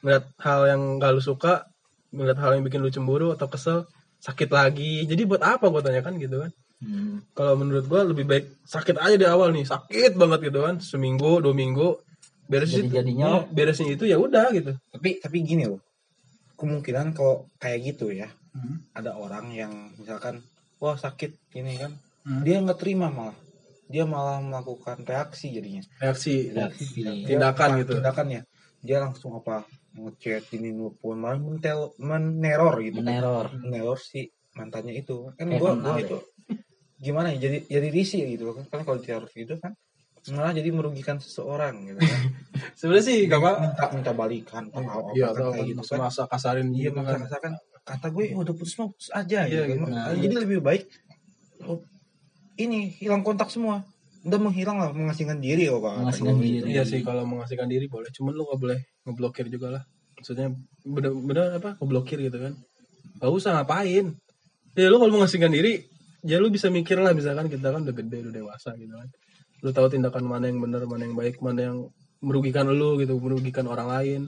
ngeliat 0.00 0.24
hal 0.40 0.60
yang 0.64 0.82
gak 0.96 1.12
lu 1.12 1.20
suka 1.20 1.66
ngeliat 2.14 2.38
hal 2.40 2.56
yang 2.56 2.64
bikin 2.64 2.80
lu 2.80 2.88
cemburu 2.88 3.32
atau 3.34 3.48
kesel 3.48 3.84
sakit 4.20 4.48
lagi. 4.52 5.04
Jadi 5.08 5.22
buat 5.24 5.40
apa 5.40 5.68
gue 5.68 5.82
tanyakan 5.82 6.16
gitu 6.20 6.38
kan? 6.44 6.52
Hmm. 6.80 7.20
kalau 7.36 7.60
menurut 7.60 7.84
gua 7.92 8.08
lebih 8.08 8.24
baik 8.24 8.64
sakit 8.64 8.96
aja 8.96 9.12
di 9.20 9.28
awal 9.28 9.52
nih. 9.52 9.68
Sakit 9.68 10.16
banget 10.16 10.48
gitu 10.48 10.64
kan. 10.64 10.80
Seminggu 10.80 11.44
dua 11.44 11.52
minggu 11.52 12.00
beresin 12.48 12.88
Jadi 12.88 12.96
jadinya- 13.04 13.44
ya, 13.44 13.52
beresin 13.52 13.92
itu 13.92 14.08
ya 14.08 14.16
udah 14.16 14.48
gitu. 14.56 14.72
Tapi 14.88 15.20
tapi 15.20 15.36
gini 15.44 15.68
loh 15.68 15.80
kemungkinan 16.60 17.16
kalau 17.16 17.48
kayak 17.56 17.80
gitu 17.88 18.12
ya 18.12 18.28
Hmm. 18.50 18.82
ada 18.92 19.14
orang 19.14 19.46
yang 19.50 19.72
misalkan 19.94 20.42
wah 20.76 20.94
sakit 20.94 21.32
ini 21.54 21.78
kan 21.78 21.94
Hmm. 22.20 22.42
dia 22.42 22.58
nggak 22.58 22.76
terima 22.76 23.08
malah 23.08 23.38
dia 23.86 24.04
malah 24.04 24.38
melakukan 24.38 25.00
reaksi 25.02 25.50
jadinya 25.50 25.80
reaksi 25.98 26.50
Reaksi. 26.50 26.84
Dia- 27.00 27.26
Tindakan 27.26 27.68
apa, 27.68 27.78
gitu. 27.80 27.92
tindakannya 27.96 28.42
dia 28.80 28.98
langsung 28.98 29.32
apa 29.34 29.64
ngechat 29.92 30.50
ini 30.52 30.70
nelfon 30.70 31.16
malah 31.16 31.38
mentel 31.38 31.94
meneror 31.96 32.76
gitu 32.80 33.00
kan. 33.00 33.06
meneror 33.08 33.46
meneror 33.56 33.98
si 33.98 34.26
mantannya 34.52 34.94
itu 34.94 35.30
kan 35.34 35.46
Eh, 35.46 35.58
gua 35.58 35.74
gua 35.74 35.96
itu 35.96 36.18
gimana 36.98 37.32
ya 37.32 37.38
jadi 37.40 37.58
jadi 37.66 37.88
risih 37.88 38.22
gitu 38.28 38.50
kan 38.50 38.64
kan 38.66 38.80
kalau 38.82 38.98
diteror 38.98 39.30
gitu 39.30 39.56
kan 39.56 39.72
malah 40.28 40.52
jadi 40.52 40.68
merugikan 40.68 41.16
seseorang 41.16 41.88
gitu 41.88 41.98
kan 41.98 42.20
sebenarnya 42.78 43.04
sih 43.08 43.18
gak 43.24 43.40
apa 43.40 43.50
minta 43.58 43.84
minta 43.96 44.12
balikan 44.12 44.68
atau 44.68 44.84
apa 44.84 45.10
iya 45.16 45.32
kan 45.32 45.48
kayak 45.56 45.66
gitu 45.72 45.82
kan 45.88 45.98
masa 46.04 46.22
kasarin 46.28 46.68
iya 46.70 46.92
gitu 46.92 47.00
maksa 47.00 47.38
kan 47.40 47.52
kata 47.80 48.06
gue 48.12 48.24
"Ya 48.28 48.36
udah 48.36 48.54
putus 48.54 48.76
mah 48.76 48.92
putus 48.92 49.08
aja 49.10 49.48
Iya, 49.48 49.64
gitu. 49.64 49.64
gitu. 49.72 49.82
kan. 49.82 49.90
Nah, 49.90 50.12
jadi 50.14 50.34
lebih 50.36 50.58
baik 50.60 50.82
oh, 51.64 51.80
ini 52.56 52.92
hilang 52.92 53.24
kontak 53.24 53.48
semua 53.48 53.80
udah 54.20 54.36
menghilang 54.36 54.76
lah 54.76 54.92
mengasingkan 54.92 55.40
diri 55.40 55.64
kok 55.64 55.80
Kak. 55.80 55.94
Mengasingkan 56.04 56.34
Kata 56.36 56.38
gue 56.38 56.44
diri. 56.44 56.56
gitu. 56.60 56.66
iya 56.68 56.82
sih 56.84 57.00
kalau 57.00 57.24
mengasihkan 57.24 57.68
diri 57.72 57.88
boleh 57.88 58.12
cuman 58.12 58.32
lu 58.36 58.44
gak 58.44 58.60
boleh 58.60 58.78
ngeblokir 59.08 59.46
juga 59.48 59.68
lah 59.80 59.82
maksudnya 60.14 60.52
bener-bener 60.84 61.56
apa 61.56 61.70
ngeblokir 61.80 62.20
gitu 62.20 62.36
kan 62.36 62.52
gak 63.16 63.30
usah 63.32 63.56
ngapain 63.56 64.12
ya 64.76 64.86
lu 64.86 64.96
kalau 65.00 65.12
mengasihkan 65.16 65.48
diri 65.48 65.80
ya 66.20 66.36
lu 66.36 66.52
bisa 66.52 66.68
mikir 66.68 67.00
lah 67.00 67.16
misalkan 67.16 67.48
kita 67.48 67.72
kan 67.72 67.80
udah 67.80 67.96
gede 67.96 68.28
udah 68.28 68.34
dewasa 68.36 68.76
gitu 68.76 68.92
kan 68.92 69.08
lu 69.60 69.70
tahu 69.70 69.92
tindakan 69.92 70.24
mana 70.24 70.48
yang 70.48 70.58
benar 70.60 70.84
mana 70.84 71.04
yang 71.04 71.16
baik 71.16 71.40
mana 71.44 71.60
yang 71.72 71.76
merugikan 72.20 72.68
lu 72.68 72.96
gitu 73.00 73.16
merugikan 73.20 73.64
orang 73.68 73.88
lain 73.88 74.20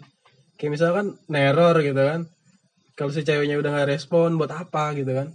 kayak 0.57 0.73
misalkan 0.77 1.17
neror 1.29 1.77
gitu 1.81 1.99
kan 1.99 2.21
kalau 2.97 3.11
si 3.13 3.25
ceweknya 3.25 3.57
udah 3.61 3.71
nggak 3.73 3.89
respon 3.93 4.37
buat 4.37 4.53
apa 4.53 4.93
gitu 4.97 5.13
kan 5.13 5.33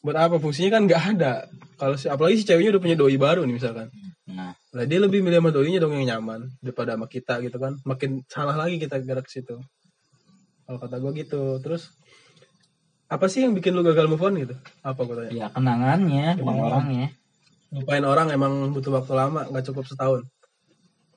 buat 0.00 0.16
apa 0.16 0.38
fungsinya 0.40 0.80
kan 0.80 0.82
nggak 0.88 1.02
ada 1.18 1.32
kalau 1.76 1.94
si 1.98 2.06
apalagi 2.08 2.40
si 2.40 2.44
ceweknya 2.46 2.74
udah 2.78 2.82
punya 2.82 2.96
doi 2.96 3.16
baru 3.18 3.42
nih 3.44 3.56
misalkan 3.58 3.88
nah 4.30 4.54
Lah 4.70 4.86
dia 4.86 5.02
lebih 5.02 5.18
milih 5.18 5.42
sama 5.42 5.50
doinya 5.50 5.82
dong 5.82 5.98
yang 5.98 6.06
nyaman 6.06 6.46
daripada 6.62 6.94
sama 6.94 7.10
kita 7.10 7.42
gitu 7.42 7.58
kan. 7.58 7.74
Makin 7.82 8.22
salah 8.30 8.54
lagi 8.54 8.78
kita 8.78 9.02
gerak 9.02 9.26
ke 9.26 9.42
situ. 9.42 9.58
Kalau 10.62 10.78
kata 10.78 11.02
gue 11.02 11.10
gitu. 11.18 11.58
Terus 11.58 11.90
apa 13.10 13.26
sih 13.26 13.42
yang 13.42 13.58
bikin 13.58 13.74
lu 13.74 13.82
gagal 13.82 14.06
move 14.06 14.22
on 14.22 14.38
gitu? 14.38 14.54
Apa 14.86 15.02
gue 15.02 15.14
tanya? 15.18 15.32
Ya 15.34 15.46
kenangannya, 15.50 16.38
bukan 16.38 16.46
Kenangan. 16.54 16.70
orangnya. 16.70 17.06
Lupain 17.70 18.02
orang 18.02 18.34
emang 18.34 18.74
butuh 18.74 18.90
waktu 18.90 19.14
lama, 19.14 19.46
nggak 19.46 19.64
cukup 19.70 19.86
setahun. 19.86 20.26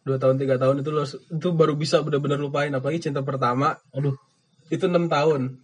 Dua 0.04 0.20
tahun, 0.20 0.36
tiga 0.38 0.60
tahun 0.60 0.84
itu 0.84 0.90
lo 0.92 1.04
itu 1.08 1.48
baru 1.56 1.74
bisa 1.74 2.04
benar-benar 2.04 2.38
lupain. 2.38 2.70
Apalagi 2.70 3.10
cinta 3.10 3.24
pertama, 3.24 3.80
Aduh, 3.96 4.14
itu 4.70 4.86
enam 4.86 5.08
tahun. 5.08 5.58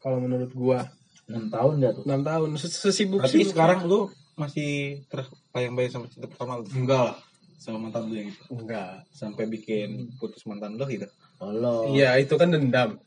Kalau 0.00 0.18
menurut 0.20 0.50
gua 0.52 0.88
6 1.30 1.46
tahun 1.46 1.72
dah 1.78 1.92
tuh. 1.94 2.02
enam 2.10 2.20
tahun 2.26 2.48
Ses- 2.58 2.74
sesibuk 2.74 3.22
Tapi 3.22 3.46
sibuk 3.46 3.54
sekarang 3.54 3.86
lu 3.86 4.10
masih 4.34 4.98
terbayang-bayang 5.06 5.92
sama 5.94 6.06
cinta 6.10 6.26
pertama 6.26 6.58
lu? 6.58 6.66
Enggak 6.74 7.02
lah. 7.06 7.16
Sama 7.60 7.76
mantan 7.86 8.08
lu 8.10 8.18
yang 8.18 8.28
itu. 8.34 8.42
enggak 8.50 9.04
Sampai 9.14 9.44
bikin 9.46 10.10
putus 10.18 10.42
mantan 10.44 10.74
lu 10.74 10.84
gitu. 10.90 11.06
Allah. 11.40 11.88
iya 11.88 12.20
itu 12.20 12.36
kan 12.36 12.52
dendam 12.52 13.00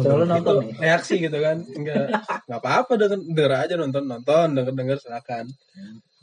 Selalu 0.00 0.24
nonton 0.24 0.56
itu 0.72 0.80
reaksi 0.80 1.20
gitu 1.20 1.36
kan 1.36 1.60
enggak 1.60 2.16
nggak 2.48 2.60
apa-apa 2.64 2.96
denger, 2.96 3.20
denger 3.28 3.52
aja 3.60 3.74
nonton 3.76 4.08
nonton 4.08 4.56
denger 4.56 4.72
denger 4.72 4.96
silakan 5.04 5.44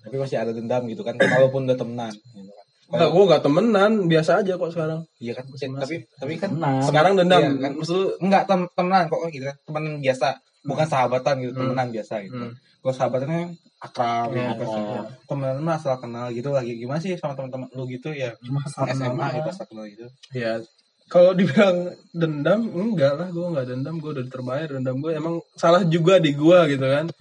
Tapi 0.02 0.16
masih 0.18 0.38
ada 0.38 0.52
dendam 0.52 0.82
gitu 0.86 1.02
kan. 1.02 1.14
Walaupun 1.16 1.66
udah 1.66 1.78
temenan. 1.78 2.12
Gitu 2.12 2.50
kan. 2.50 2.66
Enggak, 2.92 3.10
gua 3.10 3.24
nggak 3.26 3.42
temenan 3.42 3.92
biasa 4.06 4.32
aja 4.40 4.54
kok 4.54 4.68
sekarang 4.70 5.00
Iya 5.18 5.32
kan. 5.34 5.46
Masih- 5.48 5.72
tapi 5.74 5.96
tapi 6.14 6.34
kan 6.36 6.50
Tenang. 6.52 6.76
sekarang 6.84 7.14
dendam 7.16 7.40
Iya, 7.40 7.52
kan? 7.58 7.72
maksud 7.74 7.96
lu 7.96 8.08
enggak 8.20 8.44
tem 8.46 8.62
temenan 8.70 9.04
kok 9.08 9.20
gitu 9.30 9.46
kan. 9.46 9.58
Temenan 9.64 9.94
biasa. 10.00 10.28
Bukan 10.62 10.86
sahabatan 10.86 11.36
gitu, 11.40 11.52
Hmm. 11.52 11.62
temenan 11.64 11.88
biasa 11.90 12.14
gitu. 12.22 12.36
Hmm. 12.38 12.54
Kalau 12.82 12.94
sahabatannya 12.94 13.42
akrab, 13.80 14.30
Iya, 14.30 14.44
gitu 14.52 14.64
kan. 14.64 14.78
akrab. 14.78 15.06
temenan 15.24 15.58
mah 15.60 15.76
asal 15.76 15.96
kenal 15.98 16.28
gitu 16.30 16.50
lagi. 16.50 16.74
Gimana 16.76 17.00
sih 17.00 17.16
sama 17.16 17.34
teman-teman 17.34 17.72
lu 17.72 17.88
gitu 17.88 18.10
ya? 18.12 18.36
Cuma 18.44 18.60
SMA 18.68 19.26
gitu 19.32 19.48
asal 19.48 19.66
kenal 19.66 19.86
gitu. 19.86 20.06
ya 20.32 20.60
kalau 21.08 21.36
dibilang 21.36 21.92
dendam 22.12 22.60
enggak 22.68 23.14
lah 23.14 23.28
gua 23.28 23.52
nggak 23.52 23.68
dendam 23.68 24.00
gua 24.00 24.16
udah 24.16 24.26
terbayar 24.26 24.68
dendam 24.70 24.96
gua 24.96 25.12
emang 25.12 25.44
salah 25.54 25.84
juga 25.84 26.24
di 26.24 26.32
gua 26.32 26.64
gitu 26.66 26.84
kan 26.84 27.12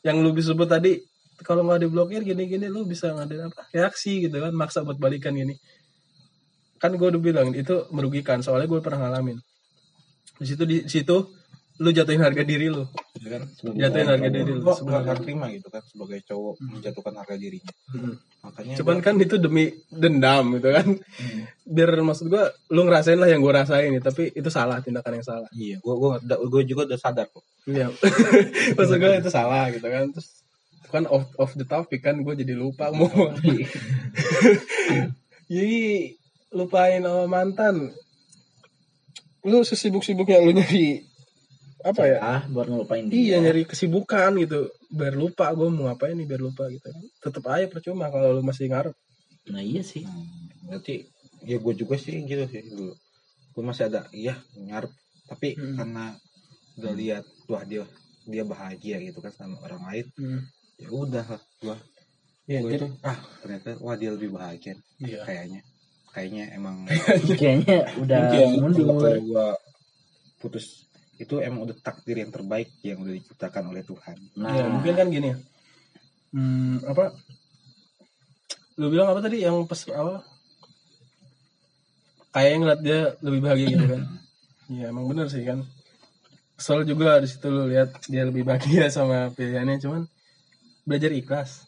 yang 0.00 0.24
lu 0.24 0.32
sebut 0.32 0.64
tadi 0.64 0.96
kalau 1.42 1.64
nggak 1.64 1.82
diblokir 1.82 2.22
gini-gini 2.22 2.66
lu 2.66 2.84
bisa 2.84 3.10
ngadain 3.10 3.48
apa 3.48 3.68
reaksi 3.70 4.24
gitu 4.24 4.38
kan 4.38 4.52
maksa 4.52 4.80
buat 4.80 4.96
balikan 4.96 5.32
gini 5.32 5.56
kan 6.76 6.92
gue 6.92 7.08
udah 7.08 7.20
bilang 7.20 7.48
itu 7.52 7.88
merugikan 7.90 8.40
soalnya 8.40 8.64
gue 8.66 8.80
pernah 8.80 9.08
ngalamin 9.08 9.36
di 10.36 10.44
situ 10.44 10.62
di 10.62 10.84
situ 10.84 11.16
lu 11.76 11.92
jatuhin 11.92 12.20
harga 12.20 12.40
diri 12.40 12.68
lu 12.68 12.88
Ya 13.16 13.36
kan? 13.36 13.42
Jatuhin 13.74 14.06
harga 14.06 14.28
diri 14.28 14.48
lu 14.50 14.60
Gua 14.60 14.72
sebenarnya. 14.72 15.04
nggak 15.08 15.18
terima 15.20 15.46
gitu 15.50 15.68
kan 15.68 15.82
sebagai 15.82 16.18
cowok 16.22 16.54
menjatuhkan 16.62 17.14
harga 17.16 17.36
dirinya. 17.36 17.74
Makanya 18.40 18.74
cuman 18.76 18.96
gua- 18.96 19.04
kan 19.04 19.14
itu 19.18 19.36
demi 19.36 19.64
dendam 19.90 20.44
gitu 20.56 20.68
kan 20.70 20.86
biar 21.66 21.90
maksud 21.98 22.26
gue 22.28 22.44
lu 22.70 22.80
ngerasain 22.82 23.18
lah 23.18 23.26
yang 23.26 23.40
gue 23.40 23.50
rasain 23.50 23.88
nih 23.90 24.00
tapi 24.00 24.30
itu 24.30 24.48
salah 24.48 24.78
tindakan 24.78 25.18
yang 25.18 25.26
salah 25.26 25.48
iya, 25.52 25.76
gua 25.80 25.96
gua 25.96 26.12
gua 26.46 26.62
juga 26.62 26.86
udah 26.86 26.96
sadar 26.96 27.26
kok. 27.26 27.44
Iya. 27.66 27.92
Maksud 28.76 28.96
gue 28.96 29.10
itu 29.18 29.30
salah 29.30 29.68
gitu 29.68 29.84
kan. 29.84 30.04
Terus 30.08 30.28
kan 30.86 31.04
off, 31.06 31.26
off 31.36 31.52
the 31.52 31.64
topic 31.64 32.00
kan 32.00 32.18
gue 32.18 32.34
jadi 32.34 32.54
lupa 32.54 32.90
mau. 32.90 33.06
jadi 35.50 35.80
lupain 36.52 37.02
sama 37.02 37.24
mantan. 37.26 37.92
Lu 39.46 39.62
sesibuk-sibuknya 39.62 40.42
lu 40.42 40.50
nyari 40.50 41.06
apa 41.86 42.02
ya? 42.02 42.18
Ah, 42.18 42.42
buat 42.50 42.66
ngelupain 42.66 43.06
Iya 43.06 43.38
dia. 43.38 43.44
nyari 43.46 43.62
kesibukan 43.62 44.34
gitu. 44.42 44.70
Biar 44.90 45.14
lupa 45.14 45.50
gue 45.52 45.68
mau 45.68 45.86
ngapain 45.86 46.14
nih 46.14 46.26
biar 46.26 46.42
lupa 46.42 46.66
gitu. 46.66 46.90
Tetep 47.20 47.44
aja 47.46 47.66
percuma 47.66 48.10
kalau 48.10 48.34
lu 48.34 48.42
masih 48.42 48.66
ngarep. 48.66 48.94
Nah 49.50 49.62
iya 49.62 49.86
sih. 49.86 50.02
Berarti 50.66 51.06
ya 51.46 51.62
gue 51.62 51.74
juga 51.78 51.94
sih 51.94 52.26
gitu 52.26 52.42
sih 52.50 52.66
dulu. 52.66 52.90
Gue 53.54 53.62
masih 53.62 53.86
ada 53.86 54.06
iya 54.10 54.34
ngarep 54.52 54.90
tapi 55.26 55.54
Hmm. 55.54 55.74
karena 55.74 56.04
udah 56.76 56.92
lihat 56.94 57.24
wah 57.46 57.62
dia 57.62 57.82
dia 58.26 58.42
bahagia 58.42 58.98
gitu 59.00 59.18
kan 59.18 59.30
sama 59.32 59.58
orang 59.62 59.82
lain 59.86 60.06
ya 60.76 60.88
udah 60.90 61.24
lah 61.24 61.42
gua 61.60 61.76
Iya, 62.46 62.60
gua 62.62 62.70
jadi 62.70 62.86
itu 62.86 62.88
ah 63.02 63.18
ternyata 63.42 63.68
wah 63.82 63.96
dia 63.98 64.10
lebih 64.14 64.30
bahagia 64.30 64.74
iya. 65.02 65.20
kayaknya 65.24 65.60
kayaknya 66.14 66.44
emang 66.54 66.76
Kayaknya 67.40 67.78
udah 67.98 68.20
mundur. 68.60 68.86
kalau 68.86 69.20
gua 69.24 69.46
putus 70.38 70.86
itu 71.16 71.40
emang 71.40 71.64
udah 71.64 71.76
takdir 71.80 72.20
yang 72.20 72.28
terbaik 72.28 72.68
yang 72.84 73.00
udah 73.00 73.14
diciptakan 73.16 73.72
oleh 73.72 73.80
Tuhan 73.82 74.16
Nah, 74.36 74.52
Ya, 74.52 74.68
mungkin 74.68 74.92
kan 74.92 75.08
gini 75.08 75.32
ya. 75.32 75.38
Hmm, 76.36 76.76
apa? 76.84 77.16
Lu 78.76 78.92
bilang 78.92 79.08
apa 79.08 79.24
tadi 79.24 79.40
yang 79.40 79.64
pas 79.64 79.80
awal? 79.96 80.20
Kayak 82.36 82.52
ngeliat 82.60 82.80
dia 82.84 83.00
lebih 83.24 83.40
bahagia 83.40 83.66
gitu 83.72 83.86
kan. 83.88 84.02
Iya, 84.66 84.90
emang 84.90 85.06
bener 85.06 85.30
sih 85.30 85.46
kan. 85.46 85.62
Kesel 86.58 86.82
juga 86.82 87.22
di 87.22 87.30
situ 87.30 87.46
lu 87.46 87.70
lihat 87.70 88.02
dia 88.10 88.26
lebih 88.26 88.42
bahagia 88.42 88.90
sama 88.90 89.30
pilihannya 89.30 89.78
cuman 89.78 90.02
belajar 90.86 91.10
ikhlas. 91.12 91.66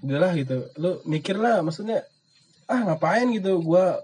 Udahlah 0.00 0.32
gitu. 0.34 0.66
Lu 0.80 0.98
mikir 1.04 1.36
lah 1.36 1.60
maksudnya 1.60 2.02
ah 2.66 2.82
ngapain 2.82 3.28
gitu 3.30 3.62
gua 3.62 4.00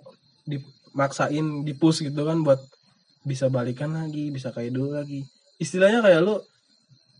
dimaksain 0.47 1.67
dipush 1.67 2.07
gitu 2.07 2.23
kan 2.23 2.45
buat 2.45 2.61
bisa 3.25 3.49
balikan 3.49 3.97
lagi, 3.97 4.29
bisa 4.29 4.53
kayak 4.53 4.77
dulu 4.77 4.95
lagi. 4.95 5.25
Istilahnya 5.57 6.05
kayak 6.05 6.21
lu 6.23 6.39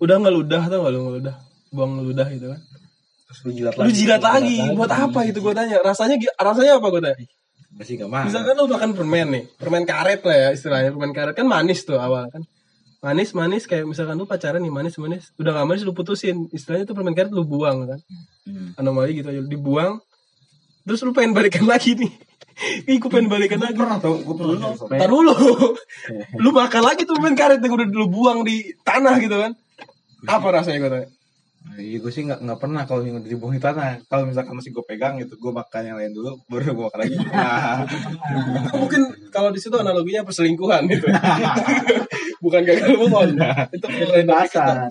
udah 0.03 0.17
ngeludah 0.21 0.63
tau 0.69 0.85
gak 0.85 0.93
lu 0.93 1.01
ngeludah? 1.09 1.37
Buang 1.73 1.99
ngeludah 1.99 2.27
gitu 2.31 2.53
kan. 2.53 2.61
Terus 3.27 3.39
lu 3.49 3.51
jilat 3.57 3.75
lu 3.81 3.91
jilat 3.91 4.23
lagi. 4.23 4.61
buat 4.77 4.93
apa 4.93 5.25
itu 5.25 5.41
gue 5.41 5.55
tanya? 5.57 5.81
Rasanya 5.81 6.21
rasanya 6.37 6.79
apa 6.79 6.87
gue 6.93 7.03
tanya? 7.03 7.17
Masih 7.73 7.97
gak 7.97 8.11
mahal. 8.11 8.27
Misalkan 8.29 8.55
lu 8.59 8.67
makan 8.69 8.91
permen 8.93 9.29
nih 9.33 9.45
permen 9.57 9.85
karet 9.89 10.21
lah 10.27 10.37
ya 10.37 10.49
istilahnya 10.53 10.91
permen 10.93 11.15
karet 11.17 11.33
kan 11.33 11.47
manis 11.49 11.87
tuh 11.89 11.97
awal 11.97 12.29
kan 12.29 12.45
manis 13.03 13.35
manis 13.35 13.67
kayak 13.67 13.83
misalkan 13.83 14.15
lu 14.15 14.31
pacaran 14.31 14.63
nih 14.63 14.71
manis 14.71 14.95
manis 14.95 15.35
udah 15.35 15.51
gak 15.51 15.67
manis 15.67 15.83
lu 15.83 15.93
putusin. 15.93 16.47
Istilahnya 16.55 16.87
tuh 16.87 16.95
permen 16.95 17.13
karet 17.13 17.35
lu 17.35 17.43
buang 17.43 17.91
kan? 17.91 18.01
Hmm. 18.47 18.79
anomali 18.79 19.19
gitu 19.19 19.29
aja 19.29 19.43
dibuang. 19.43 19.99
Terus 20.87 21.03
lu 21.03 21.11
pengen 21.11 21.35
balikan 21.35 21.67
lagi 21.67 21.99
nih. 21.99 22.13
Ih, 22.91 23.03
gue 23.03 23.11
pengen 23.11 23.27
balikan 23.27 23.59
lagi. 23.59 23.75
pernah 23.75 23.99
tau 23.99 24.23
gue 24.23 24.35
pernah 24.39 24.71
tau. 24.79 24.87
Ntar 24.87 25.11
dulu. 25.11 25.35
Lu 26.43 26.51
makan 26.55 26.83
lagi 26.85 27.03
tuh 27.03 27.19
permen 27.19 27.35
karet 27.35 27.59
yang 27.59 27.75
udah 27.75 27.87
lu 27.91 28.07
buang 28.13 28.45
di 28.47 28.77
tanah 28.87 29.19
gitu 29.19 29.35
kan? 29.41 29.53
Apa 30.29 30.63
rasanya 30.63 30.79
gue 30.87 30.91
tanya? 30.93 31.09
Iya 31.79 32.03
gue 32.03 32.13
sih 32.13 32.27
nggak 32.27 32.43
nggak 32.43 32.59
pernah 32.59 32.83
kalau 32.85 33.07
yang 33.07 33.23
udah 33.23 33.31
dibuang 33.31 33.55
di 33.57 33.63
tanah. 33.63 34.05
Kalau 34.07 34.29
misalkan 34.29 34.55
masih 34.59 34.71
gue 34.75 34.85
pegang 34.85 35.17
gitu, 35.23 35.39
gue 35.39 35.53
makan 35.55 35.83
yang 35.87 35.97
lain 35.97 36.13
dulu, 36.13 36.39
baru 36.51 36.75
gue 36.75 36.85
makan 36.91 37.01
lagi. 37.07 37.17
Nah, 37.19 37.87
mungkin 38.83 39.03
kalau 39.33 39.51
di 39.55 39.59
situ 39.63 39.75
analoginya 39.79 40.27
perselingkuhan 40.27 40.87
gitu 40.91 41.07
bukan 42.43 42.67
gagal 42.67 42.99
move 42.99 43.15
on 43.15 43.31
itu 43.71 43.87
Kebebasan. 43.87 44.91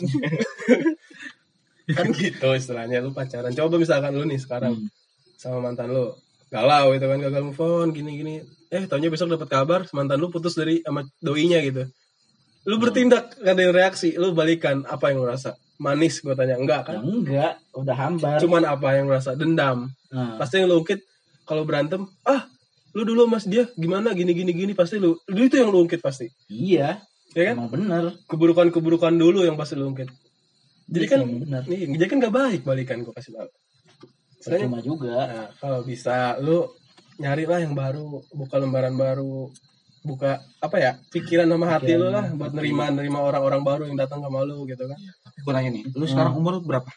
kan 1.91 2.05
gitu 2.15 2.47
istilahnya 2.55 3.03
lu 3.03 3.11
pacaran. 3.11 3.51
Coba 3.51 3.75
misalkan 3.75 4.15
lu 4.15 4.23
nih 4.23 4.39
sekarang 4.39 4.79
Hmm. 4.79 4.87
sama 5.35 5.59
mantan 5.59 5.91
lu 5.91 6.15
galau 6.47 6.93
gitu 6.93 7.05
kan 7.05 7.19
gagal 7.19 7.43
move 7.43 7.59
on 7.59 7.91
gini 7.91 8.11
gini. 8.15 8.33
Eh 8.71 8.87
taunya 8.87 9.11
besok 9.11 9.27
dapat 9.29 9.51
kabar 9.51 9.83
mantan 9.91 10.17
lu 10.17 10.31
putus 10.31 10.55
dari 10.55 10.79
sama 10.81 11.03
doinya 11.19 11.59
gitu. 11.59 11.83
Lu 12.63 12.77
bertindak 12.77 13.35
gak 13.35 13.57
ada 13.57 13.73
reaksi. 13.73 14.13
Lu 14.15 14.31
balikan 14.31 14.85
apa 14.85 15.11
yang 15.11 15.19
lu 15.19 15.27
rasa. 15.27 15.57
Manis 15.81 16.21
gue 16.21 16.31
tanya. 16.31 16.55
Enggak 16.55 16.85
Ya 16.85 16.87
kan 16.87 16.95
enggak, 17.01 17.53
udah 17.73 17.95
hambar. 17.97 18.37
cuman 18.37 18.63
apa 18.63 18.87
yang 18.95 19.09
lu 19.09 19.17
rasa? 19.17 19.33
Dendam. 19.33 19.89
Nah, 20.13 20.37
pasti 20.37 20.61
yang 20.61 20.69
lu 20.69 20.79
ungkit 20.79 21.01
kalau 21.43 21.65
berantem 21.65 22.05
ah 22.23 22.45
lu 22.93 23.01
dulu 23.01 23.25
mas 23.25 23.49
dia 23.49 23.65
gimana? 23.73 24.13
Gini 24.13 24.31
gini 24.31 24.53
gini. 24.53 24.71
Pasti 24.71 25.01
lu 25.01 25.17
lu 25.25 25.41
itu 25.41 25.57
yang 25.57 25.73
lu 25.73 25.81
ungkit 25.83 25.99
pasti. 25.99 26.29
Iya, 26.47 27.01
ya 27.31 27.43
kan 27.51 27.55
emang 27.57 27.69
bener. 27.69 28.03
keburukan-keburukan 28.27 29.13
dulu 29.13 29.43
yang 29.43 29.55
pasti 29.55 29.75
lu 29.75 29.87
ungkit. 29.87 30.09
Jadi 30.91 31.05
kan 31.07 31.19
Emang 31.23 31.39
bener. 31.47 31.63
nih, 31.65 31.87
jadi 31.95 32.05
kan 32.11 32.17
gak 32.19 32.35
baik 32.35 32.61
balikan 32.61 32.99
gue 32.99 33.13
kasih. 33.15 33.31
Istilahnya, 34.41 34.67
Percuma 34.67 34.79
juga. 34.81 35.15
nah, 35.23 35.47
kalau 35.55 35.79
bisa 35.81 36.35
lu 36.37 36.67
nyari 37.15 37.45
lah 37.47 37.61
yang 37.61 37.71
baru, 37.71 38.03
buka 38.33 38.55
lembaran 38.57 38.97
baru, 38.97 39.47
buka 40.01 40.41
apa 40.59 40.77
ya 40.77 40.91
pikiran 41.07 41.45
sama 41.45 41.69
hati 41.69 41.93
lu 41.93 42.09
lah 42.09 42.25
buat 42.33 42.51
nerima 42.51 42.89
nerima 42.89 43.21
orang-orang 43.21 43.61
baru 43.61 43.83
yang 43.85 43.95
datang 43.95 44.19
sama 44.19 44.41
lu 44.41 44.65
gitu 44.65 44.83
kan. 44.83 44.97
tapi 44.97 45.37
gue 45.39 45.53
nanya 45.53 45.69
nih, 45.71 45.83
lu 45.93 46.03
sekarang 46.03 46.33
umur 46.35 46.59
berapa? 46.59 46.89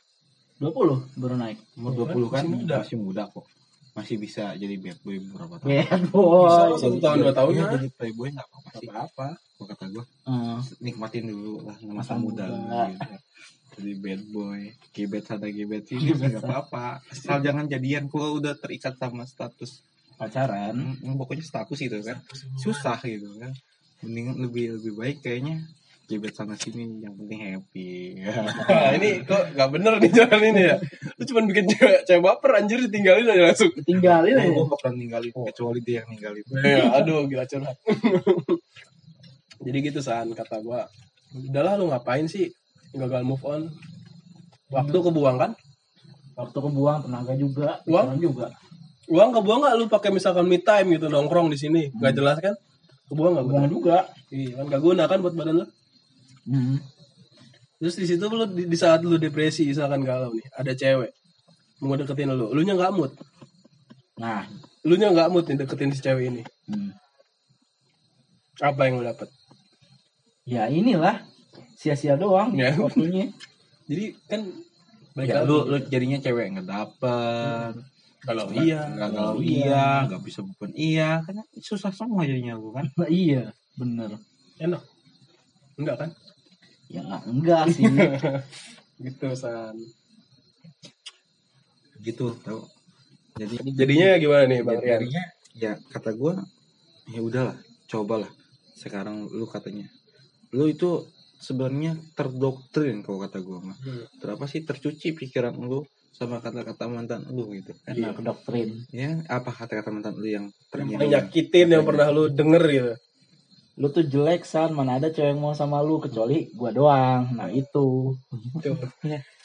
20 0.58 1.20
baru 1.20 1.34
naik. 1.36 1.58
Umur 1.76 1.92
Iya, 1.92 1.98
20 2.16 2.32
kan? 2.32 2.42
masih 2.42 2.50
muda. 2.50 2.76
Masih 2.82 2.98
muda 2.98 3.22
kok. 3.28 3.44
Masih 3.94 4.16
bisa 4.18 4.52
jadi 4.54 4.74
bad 4.74 4.98
boy 5.00 5.16
berapa 5.22 5.54
tahun? 5.56 5.70
Bad 5.70 6.02
Bisa 6.02 6.10
boy. 6.10 6.76
satu 6.76 6.98
tahun 6.98 7.16
dua 7.20 7.32
tahun 7.32 7.52
ya. 7.52 7.66
jadi 7.72 7.88
playboy 7.94 8.28
nggak 8.28 8.46
apa-apa 8.46 8.68
sih. 8.74 8.88
apa. 8.90 9.26
Gue 9.54 9.66
kata 9.70 9.84
gue 9.88 10.04
Hmm. 10.24 10.58
nikmatin 10.78 11.24
dulu 11.24 11.62
lah 11.62 11.76
masa 11.80 11.94
Masa 11.94 12.14
muda. 12.16 12.44
muda. 12.44 12.80
Gitu. 12.90 13.16
Jadi 13.74 13.92
bad 13.96 14.22
boy, 14.28 14.60
gebet 14.90 15.24
sana 15.24 15.46
gebet 15.48 15.82
sini 15.84 16.10
nggak 16.10 16.40
apa-apa. 16.40 17.02
Asal 17.06 17.38
jangan 17.40 17.66
jadian 17.66 18.06
kalau 18.06 18.38
udah 18.38 18.54
terikat 18.54 18.94
sama 18.94 19.22
status. 19.24 19.82
Pacaran. 20.14 20.74
Hmm, 20.94 21.14
pokoknya 21.14 21.42
status 21.42 21.78
itu 21.80 21.98
kan 22.00 22.18
susah 22.56 22.98
gitu 23.00 23.30
kan. 23.36 23.50
Mending 24.00 24.38
lebih 24.38 24.78
lebih 24.78 24.92
baik 24.94 25.16
kayaknya 25.20 25.62
Jebet 26.04 26.37
sana 26.37 26.52
sini 26.52 27.00
yang 27.00 27.16
penting 27.16 27.40
happy. 27.40 28.20
Wah, 28.68 28.92
ini 28.92 29.25
kok 29.25 29.56
gak 29.56 29.68
bener 29.73 29.96
nih 29.96 30.12
jalan 30.12 30.40
ini 30.52 30.62
ya. 30.68 30.76
Lu 31.16 31.23
cuma 31.25 31.40
bikin 31.49 31.64
cewek, 31.64 32.04
cewek 32.04 32.20
baper 32.20 32.61
anjir 32.61 32.76
ditinggalin 32.84 33.25
aja 33.25 33.42
langsung. 33.49 33.73
tinggalin 33.88 34.37
aja 34.37 34.50
gue 34.52 34.66
bakalan 34.68 34.94
ninggalin 35.00 35.32
kecuali 35.32 35.80
dia 35.80 36.04
yang 36.04 36.08
ninggalin. 36.12 36.44
Ya, 36.61 36.84
aduh 37.00 37.25
gila 37.25 37.49
curhat. 37.49 37.76
Jadi 39.64 39.78
gitu 39.80 40.04
san 40.04 40.28
kata 40.37 40.61
gua. 40.61 40.84
Udahlah 41.32 41.80
lu 41.80 41.88
ngapain 41.88 42.28
sih 42.28 42.52
gagal 42.92 43.25
move 43.25 43.40
on? 43.49 43.73
Waktu 44.68 44.96
kebuang 45.00 45.40
kan? 45.40 45.52
waktu 46.34 46.58
kebuang 46.58 46.99
tenaga 47.06 47.32
juga 47.38 47.78
Uang? 47.87 48.18
juga 48.18 48.50
Uang 49.04 49.30
kebuang 49.37 49.61
nggak 49.61 49.76
lu 49.76 49.84
pakai 49.87 50.11
misalkan 50.16 50.49
me 50.49 50.56
time 50.64 50.96
gitu 50.96 51.12
nongkrong 51.12 51.52
di 51.52 51.61
sini? 51.61 51.92
Gak 51.92 52.16
jelas 52.16 52.40
kan? 52.40 52.56
Kebuang 53.12 53.37
nggak 53.37 53.44
kebuang 53.44 53.64
bener? 53.68 53.76
juga 53.76 53.96
Iya 54.32 54.52
kan 54.56 54.64
gak 54.73 54.80
guna 54.80 55.04
kan 55.04 55.18
buat 55.20 55.34
badan 55.37 55.54
lu? 55.61 55.66
Hmm. 56.44 56.76
Terus 57.80 57.94
di 57.96 58.06
situ 58.06 58.24
lu 58.24 58.44
di, 58.48 58.64
di 58.64 58.76
saat 58.76 59.00
lu 59.00 59.16
depresi 59.16 59.68
misalkan 59.68 60.04
galau 60.04 60.32
nih, 60.32 60.46
ada 60.56 60.72
cewek 60.72 61.12
mau 61.80 61.96
deketin 61.96 62.32
lu, 62.32 62.48
lu 62.52 62.60
nya 62.64 62.72
nggak 62.72 62.94
mood, 62.96 63.12
nah 64.16 64.48
lu 64.86 64.96
nya 64.96 65.12
nggak 65.12 65.28
mood 65.28 65.44
nih 65.44 65.58
deketin 65.60 65.92
si 65.92 66.00
cewek 66.00 66.32
ini. 66.32 66.42
hmm. 66.68 66.92
Apa 68.62 68.86
yang 68.88 69.02
lu 69.02 69.04
dapet? 69.04 69.28
ya 70.44 70.68
inilah 70.68 71.24
sia-sia 71.74 72.20
doang 72.20 72.52
Ya. 72.52 72.76
waktunya 72.76 73.32
Jadi 73.88 74.12
kan 74.28 74.44
baik 75.16 75.28
Ya, 75.32 75.40
lu, 75.44 75.64
lu 75.64 75.76
jadinya 75.88 76.20
cewek 76.20 76.52
nggak 76.52 76.68
dapet. 76.68 77.72
kalau 78.24 78.48
iya, 78.56 78.88
nggak 78.88 79.10
galau 79.12 79.36
Iya. 79.40 79.52
iya, 79.68 79.84
nggak 80.08 80.22
bisa 80.24 80.40
bukan 80.40 80.70
iya, 80.72 81.20
kan 81.20 81.36
susah 81.60 81.92
semua 81.92 82.24
jadinya 82.24 82.56
lu 82.56 82.72
kan. 82.72 82.88
Nah, 82.96 83.08
iya 83.08 83.52
bener 83.76 84.16
enak. 84.56 84.80
Enggak 85.76 85.96
kan? 86.00 86.10
Ya 86.86 87.00
nggak 87.00 87.22
enggak 87.26 87.64
sih 87.70 87.84
Gitu 89.04 89.26
san. 89.34 89.74
Gitu 91.98 92.26
tau. 92.40 92.62
Jadi 93.34 93.74
Jadinya 93.74 94.08
gimana 94.16 94.44
nih 94.46 94.60
Bang 94.62 94.78
jadi- 94.78 94.86
Rian? 94.86 94.94
jadinya 95.00 95.24
ya 95.54 95.72
kata 95.88 96.10
gua 96.14 96.34
ya 97.06 97.20
udahlah, 97.20 97.56
cobalah. 97.86 98.30
Sekarang 98.72 99.26
lu 99.28 99.46
katanya, 99.46 99.90
lu 100.50 100.66
itu 100.66 101.06
sebenarnya 101.36 101.98
terdoktrin 102.14 103.02
kalau 103.02 103.18
kata 103.18 103.38
gua 103.40 103.58
mah. 103.60 103.76
Hmm. 103.76 104.06
Terapa 104.16 104.46
sih 104.46 104.62
tercuci 104.62 105.12
pikiran 105.12 105.54
lu 105.56 105.82
sama 106.10 106.38
kata-kata 106.38 106.86
mantan 106.86 107.26
lu 107.26 107.50
gitu 107.50 107.74
kan. 107.82 107.90
karena 107.90 108.14
doktrin 108.14 108.86
Ya, 108.88 109.18
apa 109.26 109.50
kata-kata 109.50 109.90
mantan 109.90 110.14
lu 110.14 110.28
yang 110.28 110.46
Yang 110.46 110.70
ternyata 110.70 111.04
nyakitin 111.11 111.66
yang 111.68 111.82
pernah 111.82 112.06
lu 112.09 112.30
denger 112.30 112.62
gitu. 112.70 112.92
Lu 113.74 113.90
tuh 113.90 114.06
jelek 114.06 114.46
san 114.46 114.70
mana 114.70 115.02
ada 115.02 115.10
cewek 115.10 115.34
yang 115.34 115.42
mau 115.42 115.50
sama 115.50 115.82
lu 115.82 115.98
kecuali 115.98 116.46
gua 116.54 116.70
doang 116.70 117.34
nah 117.34 117.50
itu. 117.50 118.14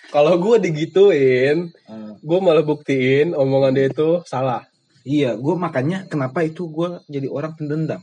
Kalau 0.10 0.42
gue 0.42 0.58
digituin, 0.58 1.70
Eh, 1.70 2.12
gue 2.18 2.40
malah 2.42 2.66
buktiin 2.66 3.38
omongan 3.38 3.78
dia 3.78 3.94
itu 3.94 4.26
salah. 4.26 4.66
Iya, 5.06 5.38
gue 5.38 5.54
makanya 5.54 6.10
kenapa 6.10 6.42
itu 6.42 6.66
gue 6.66 6.98
jadi 7.06 7.30
orang 7.30 7.54
pendendam. 7.54 8.02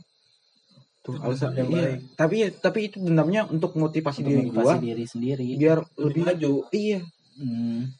Tuh 1.03 1.19
alasan 1.19 1.51
yang 1.55 1.67
iya. 1.67 1.75
baik. 1.75 1.99
Tapi 2.15 2.37
tapi 2.63 2.79
itu 2.87 2.97
dendamnya 3.03 3.43
untuk 3.51 3.75
motivasi 3.75 4.23
untuk 4.23 4.31
diri 4.31 4.39
motivasi 4.47 4.75
gue 4.79 4.87
diri 4.87 5.05
sendiri 5.07 5.45
biar 5.59 5.79
Lebih 5.83 5.99
lebih 5.99 6.21
maju. 6.23 6.53
Iya, 6.71 6.99
Hmm, 7.37 7.93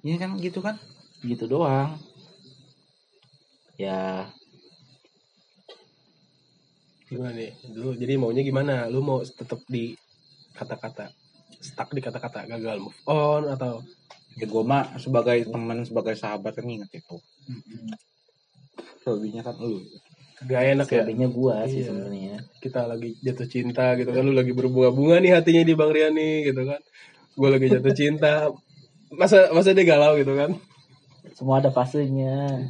iya 0.00 0.16
kan 0.16 0.40
gitu 0.40 0.64
kan? 0.64 0.80
gitu 1.26 1.44
doang 1.50 1.98
ya 3.76 4.30
Gimana 7.06 7.32
nih? 7.38 7.50
Lu 7.74 7.94
jadi 7.94 8.18
maunya 8.18 8.42
gimana? 8.42 8.90
Lu 8.90 9.00
mau 9.02 9.22
tetap 9.22 9.62
di 9.70 9.94
kata-kata 10.56 11.12
stuck 11.60 11.92
di 11.94 12.00
kata-kata 12.02 12.44
gagal 12.48 12.82
move 12.82 13.00
on 13.06 13.48
atau 13.50 13.80
Ya 14.36 14.44
gue 14.44 14.62
mah 14.68 15.00
sebagai 15.00 15.48
teman 15.48 15.80
sebagai 15.88 16.12
sahabat 16.12 16.52
kan 16.60 16.68
ingat 16.68 16.92
itu. 16.92 17.16
Selebihnya 19.00 19.40
kan 19.40 19.56
lu. 19.56 19.80
gak 20.44 20.76
enak 20.76 20.84
ya? 20.84 21.00
selebihnya 21.00 21.28
gua 21.32 21.64
sih 21.64 21.80
Iya. 21.80 21.88
sebenarnya 21.88 22.36
Kita 22.60 22.84
lagi 22.84 23.16
jatuh 23.24 23.48
cinta 23.48 23.96
gitu 23.96 24.12
kan, 24.12 24.20
lu 24.20 24.36
lagi 24.36 24.52
berbunga-bunga 24.52 25.24
nih 25.24 25.32
hatinya 25.32 25.64
di 25.64 25.72
Bang 25.72 25.88
Rian 25.88 26.12
nih 26.12 26.52
gitu 26.52 26.68
kan. 26.68 26.76
Gue 27.32 27.48
lagi 27.48 27.66
jatuh 27.72 27.94
cinta. 27.96 28.52
Masa 29.08 29.48
masa 29.56 29.72
dia 29.72 29.88
galau 29.88 30.20
gitu 30.20 30.36
kan? 30.36 30.52
semua 31.32 31.60
ada 31.60 31.72
fasenya 31.72 32.60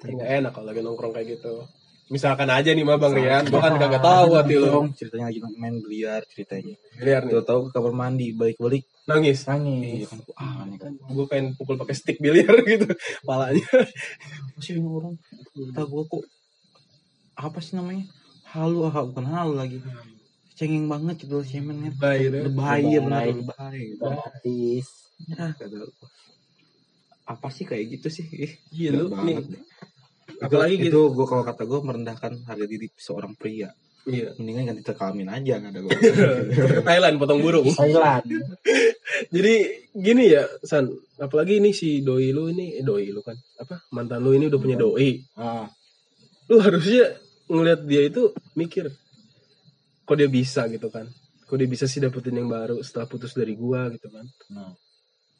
Gak 0.00 0.28
enak 0.40 0.56
kalau 0.56 0.72
lagi 0.72 0.80
nongkrong 0.80 1.12
kayak 1.12 1.36
gitu. 1.36 1.68
Misalkan 2.08 2.48
aja 2.48 2.72
nih 2.72 2.84
mah 2.88 2.96
Bang 2.96 3.12
Rian, 3.12 3.44
gua 3.52 3.60
kan 3.60 3.76
kagak 3.76 4.00
tahu 4.00 4.32
hati 4.32 4.56
lu. 4.56 4.64
Dong, 4.64 4.88
ceritanya 4.96 5.28
lagi 5.28 5.40
main 5.60 5.76
biliar 5.76 6.24
ceritanya. 6.24 6.72
Liar 6.96 7.22
nih, 7.28 7.36
Tuh 7.36 7.44
tahu 7.44 7.60
ke 7.68 7.76
kamar 7.76 7.92
mandi 7.92 8.32
balik-balik. 8.32 8.88
nangis. 9.04 9.44
Iya 9.44 9.52
nangis 9.52 10.08
kan, 10.08 10.20
ah 10.40 10.64
kan 10.80 10.92
Gue 11.12 11.24
pengen 11.28 11.52
pukul 11.52 11.76
pakai 11.76 11.92
stick 11.92 12.16
biliar 12.16 12.48
gitu, 12.64 12.88
palanya. 13.28 13.60
apa 13.60 14.58
sih 14.60 14.72
ini 14.76 14.88
orang? 14.88 15.20
Kata 15.72 15.84
gue 15.84 16.02
kok 16.08 16.24
apa 17.36 17.58
sih 17.60 17.76
namanya? 17.76 18.04
Halu, 18.56 18.88
ah, 18.88 19.04
bukan 19.04 19.26
halu 19.28 19.52
lagi. 19.60 19.78
Cengeng 20.56 20.88
banget 20.88 21.28
gitu 21.28 21.44
cemen 21.44 21.92
kan. 21.92 21.92
Lebay 21.92 22.88
ya 22.88 23.00
benar 23.04 23.24
Lebay. 23.28 23.84
artis 24.00 24.86
Ya, 25.28 25.52
apa 27.28 27.48
sih 27.52 27.68
kayak 27.68 28.00
gitu 28.00 28.08
sih? 28.08 28.24
Ih, 28.32 28.52
Iya 28.72 28.90
lu 28.96 29.12
nih. 29.12 29.44
Apalagi 30.38 30.74
itu, 30.78 30.84
gitu. 30.90 31.00
itu 31.10 31.14
gue 31.18 31.26
kalau 31.26 31.42
kata 31.42 31.62
gue 31.66 31.80
merendahkan 31.82 32.32
harga 32.46 32.66
diri 32.66 32.86
seorang 32.94 33.34
pria. 33.34 33.70
Iya. 34.08 34.32
Mendingan 34.40 34.72
ganti 34.72 34.82
terkalamin 34.86 35.28
aja 35.28 35.60
kata 35.60 35.78
gue. 35.84 35.92
Ke 36.78 36.80
Thailand 36.80 37.20
potong 37.20 37.44
burung. 37.44 37.68
Thailand 37.68 38.24
Jadi 39.34 39.54
gini 39.92 40.32
ya, 40.32 40.48
San. 40.64 40.88
Apalagi 41.20 41.60
ini 41.60 41.76
si 41.76 42.00
doi 42.00 42.32
lu 42.32 42.48
ini, 42.48 42.78
eh, 42.78 42.84
doi 42.86 43.12
lu 43.12 43.20
kan. 43.20 43.36
Apa? 43.60 43.84
Mantan 43.92 44.24
lu 44.24 44.32
ini 44.32 44.48
udah 44.48 44.60
punya 44.60 44.78
doi. 44.80 45.20
ah 45.36 45.68
Lu 46.48 46.56
harusnya 46.64 47.12
ngelihat 47.52 47.84
dia 47.84 48.02
itu 48.08 48.32
mikir 48.56 48.88
kok 50.08 50.16
dia 50.16 50.30
bisa 50.30 50.64
gitu 50.72 50.88
kan. 50.88 51.04
Kok 51.44 51.56
dia 51.60 51.68
bisa 51.68 51.84
sih 51.84 52.00
dapetin 52.00 52.40
yang 52.40 52.48
baru 52.48 52.80
setelah 52.80 53.04
putus 53.04 53.36
dari 53.36 53.52
gua 53.52 53.92
gitu 53.92 54.08
kan. 54.08 54.24
nah 54.52 54.72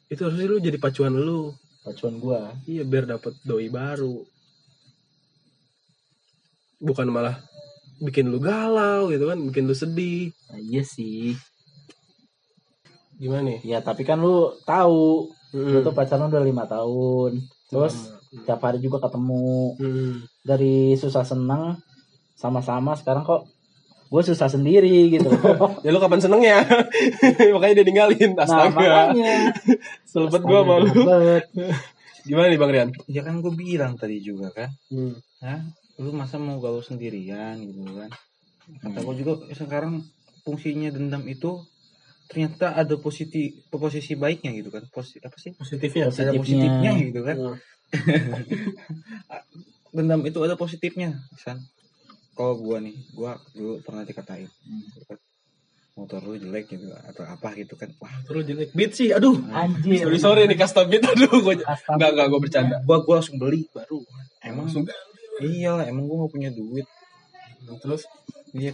Itu 0.09 0.29
harusnya 0.29 0.45
lu 0.45 0.61
jadi 0.61 0.77
pacuan 0.77 1.17
lu. 1.17 1.53
pacuan 1.79 2.19
gua 2.21 2.53
Iya 2.69 2.85
biar 2.85 3.09
dapet 3.09 3.33
doi 3.41 3.65
baru. 3.73 4.21
Bukan 6.79 7.07
malah 7.07 7.37
bikin 7.99 8.27
lu 8.27 8.39
galau 8.39 9.07
gitu 9.07 9.27
kan, 9.27 9.35
bikin 9.41 9.63
lu 9.63 9.73
sedih. 9.73 10.31
nah, 10.47 10.55
iya 10.57 10.79
sih 10.81 11.35
Gimana 13.13 13.51
nih? 13.51 13.59
ya 13.65 13.79
tapi 13.79 14.01
kan 14.01 14.17
lu 14.17 14.35
tahu 14.63 15.27
Hmm. 15.49 15.73
lu 15.73 15.81
tuh 15.81 15.91
pacaran 15.91 16.29
udah 16.29 16.39
lima 16.39 16.63
tahun 16.63 17.41
terus 17.65 18.13
tiap 18.45 18.61
hari 18.61 18.77
juga 18.77 19.01
ketemu 19.01 19.73
Hmm. 19.75 20.13
dari 20.39 20.93
susah 20.93 21.25
senang 21.25 21.73
sama-sama 22.33 22.93
sekarang 22.93 23.25
kok 23.25 23.49
gue 24.07 24.21
susah 24.23 24.45
sendiri 24.45 25.09
gitu 25.09 25.25
Ya 25.83 25.89
lu 25.89 25.97
kapan 25.97 26.21
seneng 26.21 26.39
ya? 26.39 26.61
Makanya 27.53 27.75
dia 27.75 27.83
ninggalin. 27.83 28.31
nah 28.31 28.45
Astaga. 28.45 28.71
makanya 28.71 29.33
Selebet 30.09 30.41
gua 30.41 30.61
malu. 30.63 30.87
Gimana 32.29 32.47
nih 32.47 32.59
Bang 32.61 32.69
Rian? 32.69 32.89
ya 33.09 33.25
kan 33.25 33.41
gue 33.41 33.49
bilang 33.51 33.97
tadi 33.97 34.21
juga 34.21 34.53
kan. 34.53 34.69
Hmm. 34.87 35.17
Hah? 35.41 35.65
Lu 35.97 36.13
masa 36.13 36.37
mau 36.37 36.61
galau 36.61 36.79
sendirian 36.79 37.57
gitu 37.59 37.81
kan? 37.97 38.13
Kata 38.79 39.01
Hmm. 39.01 39.05
gue 39.09 39.15
juga 39.17 39.33
sekarang 39.51 40.05
fungsinya 40.45 40.93
dendam 40.93 41.25
itu 41.25 41.57
ternyata 42.29 42.77
ada 42.77 42.93
posisi 42.95 43.57
posisi 43.67 44.13
baiknya 44.13 44.53
gitu 44.53 44.69
kan. 44.69 44.85
Posi, 44.87 45.17
apa 45.19 45.33
sih? 45.35 45.57
Positifnya. 45.57 46.07
Ada 46.07 46.29
Positifnya. 46.31 46.37
positifnya 46.37 46.91
gitu 47.01 47.21
kan. 47.25 47.35
Hmm. 47.35 47.57
Dendam 49.89 50.21
itu 50.21 50.37
ada 50.39 50.53
positifnya, 50.53 51.17
San. 51.35 51.57
Kalau 52.37 52.55
gua 52.55 52.77
nih, 52.77 52.93
gua 53.11 53.41
dulu 53.51 53.81
pernah 53.81 54.05
dikatain 54.05 54.45
kan. 54.45 55.17
Motor 55.99 56.23
lu 56.23 56.39
jelek 56.39 56.71
gitu 56.71 56.87
atau 56.95 57.23
apa 57.27 57.51
gitu 57.59 57.75
kan. 57.75 57.91
Wah, 57.99 58.13
Terus 58.23 58.43
jelek 58.47 58.69
beat 58.71 58.91
sih. 58.95 59.11
Aduh. 59.11 59.35
anjir 59.51 60.07
Sorry 60.07 60.19
sorry 60.19 60.41
nih 60.47 60.55
custom 60.55 60.87
beat. 60.87 61.03
Aduh. 61.03 61.43
Gua... 61.43 61.53
Astaga. 61.59 61.99
Enggak 61.99 62.09
enggak 62.15 62.27
gua 62.31 62.39
bercanda. 62.39 62.75
gua 62.87 62.97
gua 63.03 63.15
langsung 63.19 63.35
beli 63.35 63.67
baru. 63.75 63.99
Emang 64.39 64.71
Langsung. 64.71 64.87
iya 65.43 65.75
lah, 65.75 65.85
emang 65.87 66.07
gua 66.07 66.27
gak 66.27 66.31
punya 66.31 66.49
duit. 66.55 66.87
Terus. 67.83 68.07
Iya, 68.49 68.73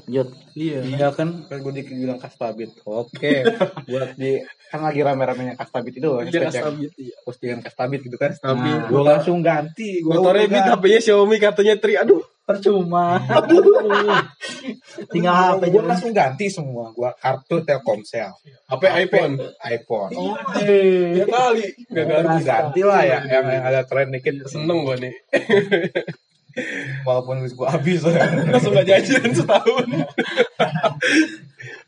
Iya. 0.55 0.79
Iya 0.87 1.07
kan, 1.11 1.43
kan 1.51 1.57
gue 1.59 1.73
dibilang 1.83 2.15
kastabit. 2.15 2.79
Oke, 2.87 3.43
buat 3.91 4.15
di 4.15 4.39
kan 4.71 4.79
lagi 4.87 5.03
rame-ramenya 5.03 5.59
kastabit 5.59 5.99
itu, 5.99 6.07
Iya 6.07 6.47
custom 6.47 6.79
yang 6.79 6.79
beat. 6.79 6.93
Iya. 6.95 7.15
postingan 7.27 7.59
kastabit 7.59 7.99
gitu 8.07 8.15
kan. 8.15 8.31
Tapi 8.39 8.69
Nah, 8.71 8.87
Gue 8.87 9.01
langsung 9.03 9.43
ganti. 9.43 9.99
Gua 9.99 10.23
motornya 10.23 10.47
beat. 10.47 10.65
HP-nya 10.71 10.99
Xiaomi 11.03 11.37
kartunya 11.43 11.75
Tri. 11.75 11.99
Aduh. 11.99 12.23
Percuma 12.45 13.17
tinggal 15.13 15.33
HP 15.33 15.61
Gue 15.73 15.83
langsung 15.83 16.13
ganti 16.13 16.45
semua. 16.47 16.93
Gua 16.93 17.11
kartu 17.17 17.65
Telkomsel, 17.65 18.29
HP 18.69 18.83
iPhone. 19.09 19.33
iPhone. 19.65 20.11
Ya 21.17 21.25
kali. 21.25 21.65
Enggak 21.89 22.05
ganti. 22.05 22.41
Ganti 22.45 22.81
lah 22.85 23.01
ya, 23.01 23.19
yang, 23.25 23.45
yang 23.49 23.65
ada 23.65 23.81
tren 23.83 24.13
dikit. 24.13 24.45
Seneng 24.45 24.85
gua 24.85 24.95
nih. 24.95 25.13
walaupun 27.03 27.43
duit 27.43 27.51
gue 27.51 27.67
habis 27.67 27.99
langsung 28.07 28.71
gak 28.71 28.87
jajan 28.87 29.27
setahun 29.35 29.87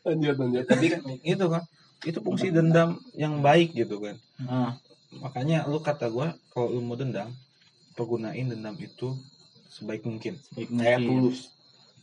lanjut 0.04 0.36
lanjut 0.36 0.66
tapi 0.68 0.86
kan 0.92 1.02
itu 1.24 1.46
kan 1.48 1.64
itu 2.04 2.20
fungsi 2.20 2.52
dendam 2.52 3.00
yang 3.16 3.40
baik 3.40 3.72
gitu 3.72 4.04
kan 4.04 4.20
Nah, 4.44 4.76
makanya 5.24 5.66
lu 5.66 5.80
kata 5.80 6.12
gue 6.12 6.36
kalau 6.52 6.68
lu 6.68 6.84
mau 6.84 7.00
dendam 7.00 7.32
pergunain 7.96 8.46
dendam 8.52 8.76
itu 8.78 9.16
sebaik 9.78 10.04
mungkin. 10.04 10.34
Baik 10.58 10.70
kayak 10.74 11.00
mungkin. 11.06 11.10
tulus. 11.30 11.40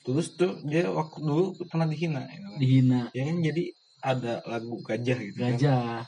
Tulus 0.04 0.26
tuh 0.36 0.60
dia 0.62 0.86
waktu 0.92 1.18
dulu 1.18 1.44
pernah 1.66 1.86
dihina 1.90 2.22
ya 2.30 2.38
kan? 2.38 2.52
dihina. 2.60 3.00
Ya 3.10 3.22
kan 3.26 3.36
jadi 3.42 3.64
ada 4.04 4.34
lagu 4.46 4.78
gajah 4.84 5.18
gitu 5.18 5.38
kan. 5.42 5.54
gajah. 5.58 5.98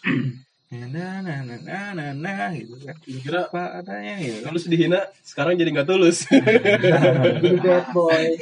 Nah 0.70 0.86
nah 0.86 1.18
nah 1.18 1.42
nah 1.42 1.58
nah 1.66 1.90
nah, 1.98 2.10
nah 2.14 2.48
gitu 2.54 2.78
kan. 2.86 2.94
Kira 3.02 3.50
apa 3.50 3.82
adanya 3.82 4.22
gitu 4.22 4.38
kan. 4.38 4.54
tulus 4.54 4.70
dihina 4.70 5.00
sekarang 5.26 5.58
jadi 5.58 5.66
nggak 5.74 5.88
tulus. 5.90 6.22
Good 7.42 7.58
bad 7.66 7.90
boy. 7.90 8.38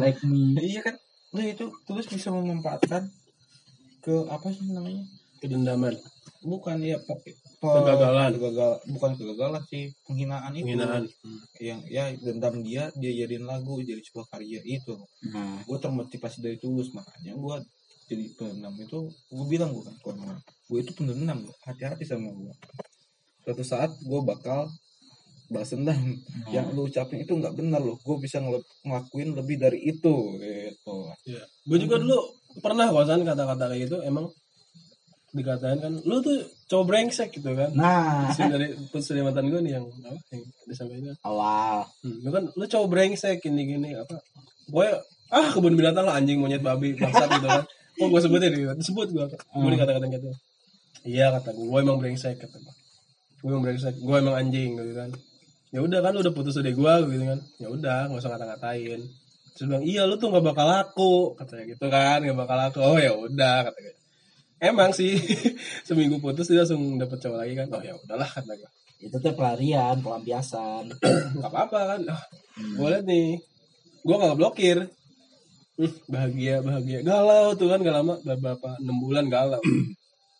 Like 0.00 0.24
me. 0.24 0.56
Iya 0.56 0.80
kan? 0.80 0.96
Lu 1.36 1.44
itu 1.44 1.68
tulus 1.84 2.08
bisa 2.08 2.32
memanfaatkan 2.32 3.04
ke 4.00 4.14
apa 4.32 4.48
sih 4.48 4.64
namanya? 4.72 5.04
Kedendaman. 5.44 5.92
Bukan 6.40 6.80
ya 6.80 6.96
pe- 7.04 7.36
Kegagalan. 7.58 8.30
kegagal- 8.32 8.80
bukan 8.86 9.10
kegagalan 9.14 9.62
sih 9.66 9.90
penghinaan 10.06 10.54
itu. 10.54 10.62
Penghinaan. 10.64 11.02
Yang 11.58 11.80
ya 11.90 12.04
dendam 12.16 12.54
dia 12.62 12.86
dia 12.94 13.12
jadiin 13.16 13.44
lagu 13.44 13.82
jadi 13.82 13.98
sebuah 13.98 14.30
karya 14.30 14.62
itu. 14.62 14.94
Nah, 15.28 15.58
gue 15.62 15.78
termotivasi 15.78 16.38
dari 16.38 16.56
tulus 16.56 16.94
makanya 16.94 17.34
gue 17.34 17.56
jadi 18.08 18.24
pendendam 18.34 18.72
itu 18.78 18.98
gue 19.10 19.46
bilang 19.46 19.68
gue 19.68 19.84
kan 19.84 19.92
ke 19.92 20.06
orang 20.08 20.38
gue 20.40 20.78
itu 20.80 20.92
pendendam 20.94 21.38
hati-hati 21.62 22.04
sama 22.04 22.30
gue 22.30 22.54
suatu 23.42 23.60
saat 23.62 23.90
gue 23.98 24.20
bakal 24.22 24.70
balas 25.48 25.74
dendam. 25.74 25.98
Yang 26.48 26.66
lu 26.72 26.86
ucapin 26.86 27.20
itu 27.20 27.32
nggak 27.32 27.52
benar 27.52 27.82
loh 27.82 27.98
gue 27.98 28.16
bisa 28.18 28.38
ngel- 28.38 28.64
ngelakuin 28.86 29.34
lebih 29.34 29.58
dari 29.58 29.82
itu 29.82 30.14
gitu. 30.38 30.96
Iya. 31.26 31.42
Gue 31.66 31.78
juga 31.80 31.98
dulu 31.98 32.16
pernah 32.62 32.86
kosan 32.88 33.26
kata-kata 33.26 33.66
kayak 33.66 33.90
gitu 33.90 33.98
emang 34.00 34.30
dikatain 35.36 35.76
kan 35.76 35.92
lu 36.08 36.24
tuh 36.24 36.40
cowok 36.68 36.84
brengsek 36.88 37.28
gitu 37.36 37.52
kan. 37.52 37.68
Nah. 37.76 38.32
Putus 38.32 38.48
dari 38.48 38.66
putus 38.88 39.06
dari 39.12 39.20
mantan 39.20 39.48
gue 39.52 39.60
nih 39.60 39.72
yang 39.76 39.84
apa 39.84 40.32
yang 40.32 40.44
disampaikan 40.64 41.16
awal. 41.24 41.84
Hmm, 42.00 42.16
lu 42.24 42.30
kan 42.32 42.44
lu 42.48 42.64
cowok 42.64 42.88
brengsek 42.88 43.44
gini 43.44 43.62
gini 43.68 43.92
apa. 43.92 44.16
Gue 44.68 44.88
ah 45.28 45.48
kebun 45.52 45.76
binatang 45.76 46.08
lah 46.08 46.16
anjing 46.16 46.40
monyet 46.40 46.64
babi 46.64 46.96
bangsat 46.96 47.28
gitu 47.28 47.48
kan. 47.48 47.64
Kok 47.98 48.08
gue 48.08 48.20
sebutin 48.24 48.52
gitu 48.56 48.72
disebut 48.72 49.08
gue 49.12 49.24
gue 49.36 49.70
dikata-katain 49.76 50.12
gitu. 50.16 50.30
Iya 51.04 51.32
kata 51.36 51.52
gue 51.52 51.64
gue 51.68 51.80
emang 51.80 52.00
brengsek 52.00 52.36
kata 52.40 52.56
gue 52.56 52.74
gue 53.44 53.50
emang 53.52 53.64
brengsek 53.68 53.94
gue 54.00 54.16
emang 54.16 54.36
anjing 54.36 54.80
gitu 54.80 54.92
kan. 54.96 55.10
Ya 55.68 55.84
udah 55.84 56.00
kan 56.00 56.16
lu 56.16 56.24
udah 56.24 56.32
putus 56.32 56.56
dari 56.56 56.72
gue 56.72 56.92
gitu 57.12 57.24
kan. 57.28 57.40
Ya 57.60 57.68
udah 57.68 57.98
nggak 58.08 58.20
usah 58.24 58.32
ngata-ngatain. 58.32 59.00
Terus 59.58 59.66
bilang 59.68 59.84
iya 59.84 60.08
lu 60.08 60.16
tuh 60.16 60.32
nggak 60.32 60.44
bakal 60.54 60.66
laku 60.70 61.36
katanya 61.36 61.64
gitu 61.76 61.84
kan 61.92 62.24
nggak 62.24 62.38
bakal 62.38 62.56
laku. 62.56 62.78
Oh 62.80 62.96
ya 62.96 63.12
udah 63.12 63.68
kata 63.68 63.76
gue 63.76 63.97
emang 64.62 64.90
sih. 64.94 65.18
Seminggu 65.88 66.18
putus 66.22 66.50
dia 66.50 66.62
langsung 66.62 66.98
dapet 66.98 67.18
cowok 67.22 67.38
lagi 67.42 67.54
kan. 67.58 67.66
Oh 67.72 67.82
ya 67.82 67.94
udahlah 67.94 68.28
kata 68.28 68.54
gue 68.54 68.70
itu 68.98 69.16
tuh 69.22 69.34
pelarian 69.34 70.02
pelampiasan. 70.02 70.90
Nggak 71.38 71.50
apa-apa 71.50 71.80
kan. 71.94 72.00
Ah, 72.10 72.22
gue 72.58 72.88
liat 72.90 73.04
nih. 73.06 73.38
Gue 74.02 74.16
nggak 74.16 74.38
blokir 74.38 74.78
Hmm, 75.78 75.94
bahagia 76.10 76.58
bahagia. 76.58 77.06
Galau 77.06 77.54
tuh 77.54 77.70
kan 77.70 77.78
gak 77.78 77.94
lama. 77.94 78.18
Beberapa 78.26 78.74
enam 78.82 78.98
bulan 78.98 79.30
galau. 79.30 79.62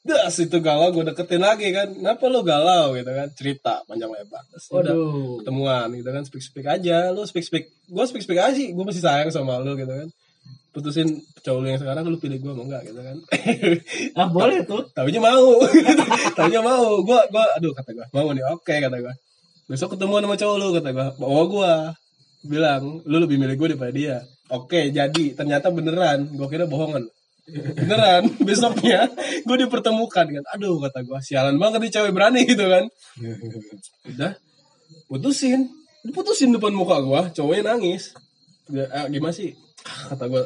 Das 0.09 0.41
itu 0.41 0.57
galau 0.65 0.89
gue 0.89 1.05
deketin 1.05 1.43
lagi 1.43 1.69
kan. 1.69 1.93
Kenapa 1.93 2.33
lu 2.33 2.41
galau 2.41 2.97
gitu 2.97 3.13
kan? 3.13 3.29
Cerita 3.37 3.85
panjang 3.85 4.09
lebar. 4.09 4.41
Terus 4.51 4.67
udah 4.73 4.95
ketemuan 5.43 5.93
gitu 5.95 6.11
kan. 6.11 6.23
Speak 6.25 6.43
speak 6.43 6.67
aja. 6.67 7.13
Lu 7.13 7.23
speak 7.29 7.45
speak 7.45 7.71
gue 7.87 8.05
speak 8.09 8.25
speak 8.25 8.41
aja 8.41 8.57
sih. 8.57 8.73
Gue 8.73 8.83
masih 8.89 9.05
sayang 9.05 9.29
sama 9.29 9.61
lu 9.61 9.77
gitu 9.77 9.93
kan 9.93 10.09
putusin 10.79 11.09
cowok 11.43 11.67
yang 11.67 11.81
sekarang 11.83 12.07
lu 12.07 12.23
pilih 12.23 12.39
gue 12.39 12.53
mau 12.55 12.63
enggak 12.63 12.87
gitu 12.87 13.01
kan 13.03 13.19
ah 14.23 14.29
boleh 14.31 14.63
tuh 14.63 14.87
Taunya 14.95 15.21
mau. 15.23 15.63
Taunya 16.39 16.61
mau. 16.63 16.99
Gua 17.07 17.23
gua 17.31 17.45
aduh 17.55 17.71
kata 17.71 17.91
gua, 17.95 18.07
mau 18.11 18.31
nih. 18.35 18.43
Oke 18.51 18.75
kata 18.83 18.99
gua. 18.99 19.15
Besok 19.71 19.95
ketemu 19.95 20.27
sama 20.27 20.37
cowok 20.39 20.57
lu 20.59 20.67
kata 20.75 20.91
gua. 20.91 21.07
Bawa 21.15 21.43
gua. 21.47 21.73
Bilang, 22.43 23.03
lu 23.07 23.17
lebih 23.23 23.39
milih 23.39 23.55
gua 23.59 23.69
daripada 23.75 23.93
dia. 23.95 24.17
Oke, 24.51 24.91
jadi 24.91 25.25
ternyata 25.39 25.71
beneran. 25.71 26.31
Gua 26.35 26.51
kira 26.51 26.67
bohongan. 26.67 27.07
Beneran, 27.49 28.29
besoknya 28.49 29.09
gue 29.47 29.57
dipertemukan 29.65 30.27
kan. 30.29 30.45
Aduh 30.53 30.77
kata 30.85 31.01
gua, 31.07 31.23
sialan 31.25 31.57
banget 31.57 31.81
nih 31.81 31.93
cewek 31.97 32.13
berani 32.13 32.45
gitu 32.45 32.67
kan. 32.69 32.85
Udah, 34.05 34.33
putusin. 35.09 35.65
Diputusin 36.05 36.53
depan 36.53 36.77
muka 36.77 37.01
gua, 37.01 37.33
cowoknya 37.33 37.73
nangis. 37.73 38.13
"Ah, 38.93 39.09
gimana 39.09 39.33
sih? 39.33 39.57
Kata 39.85 40.25
gua, 40.27 40.43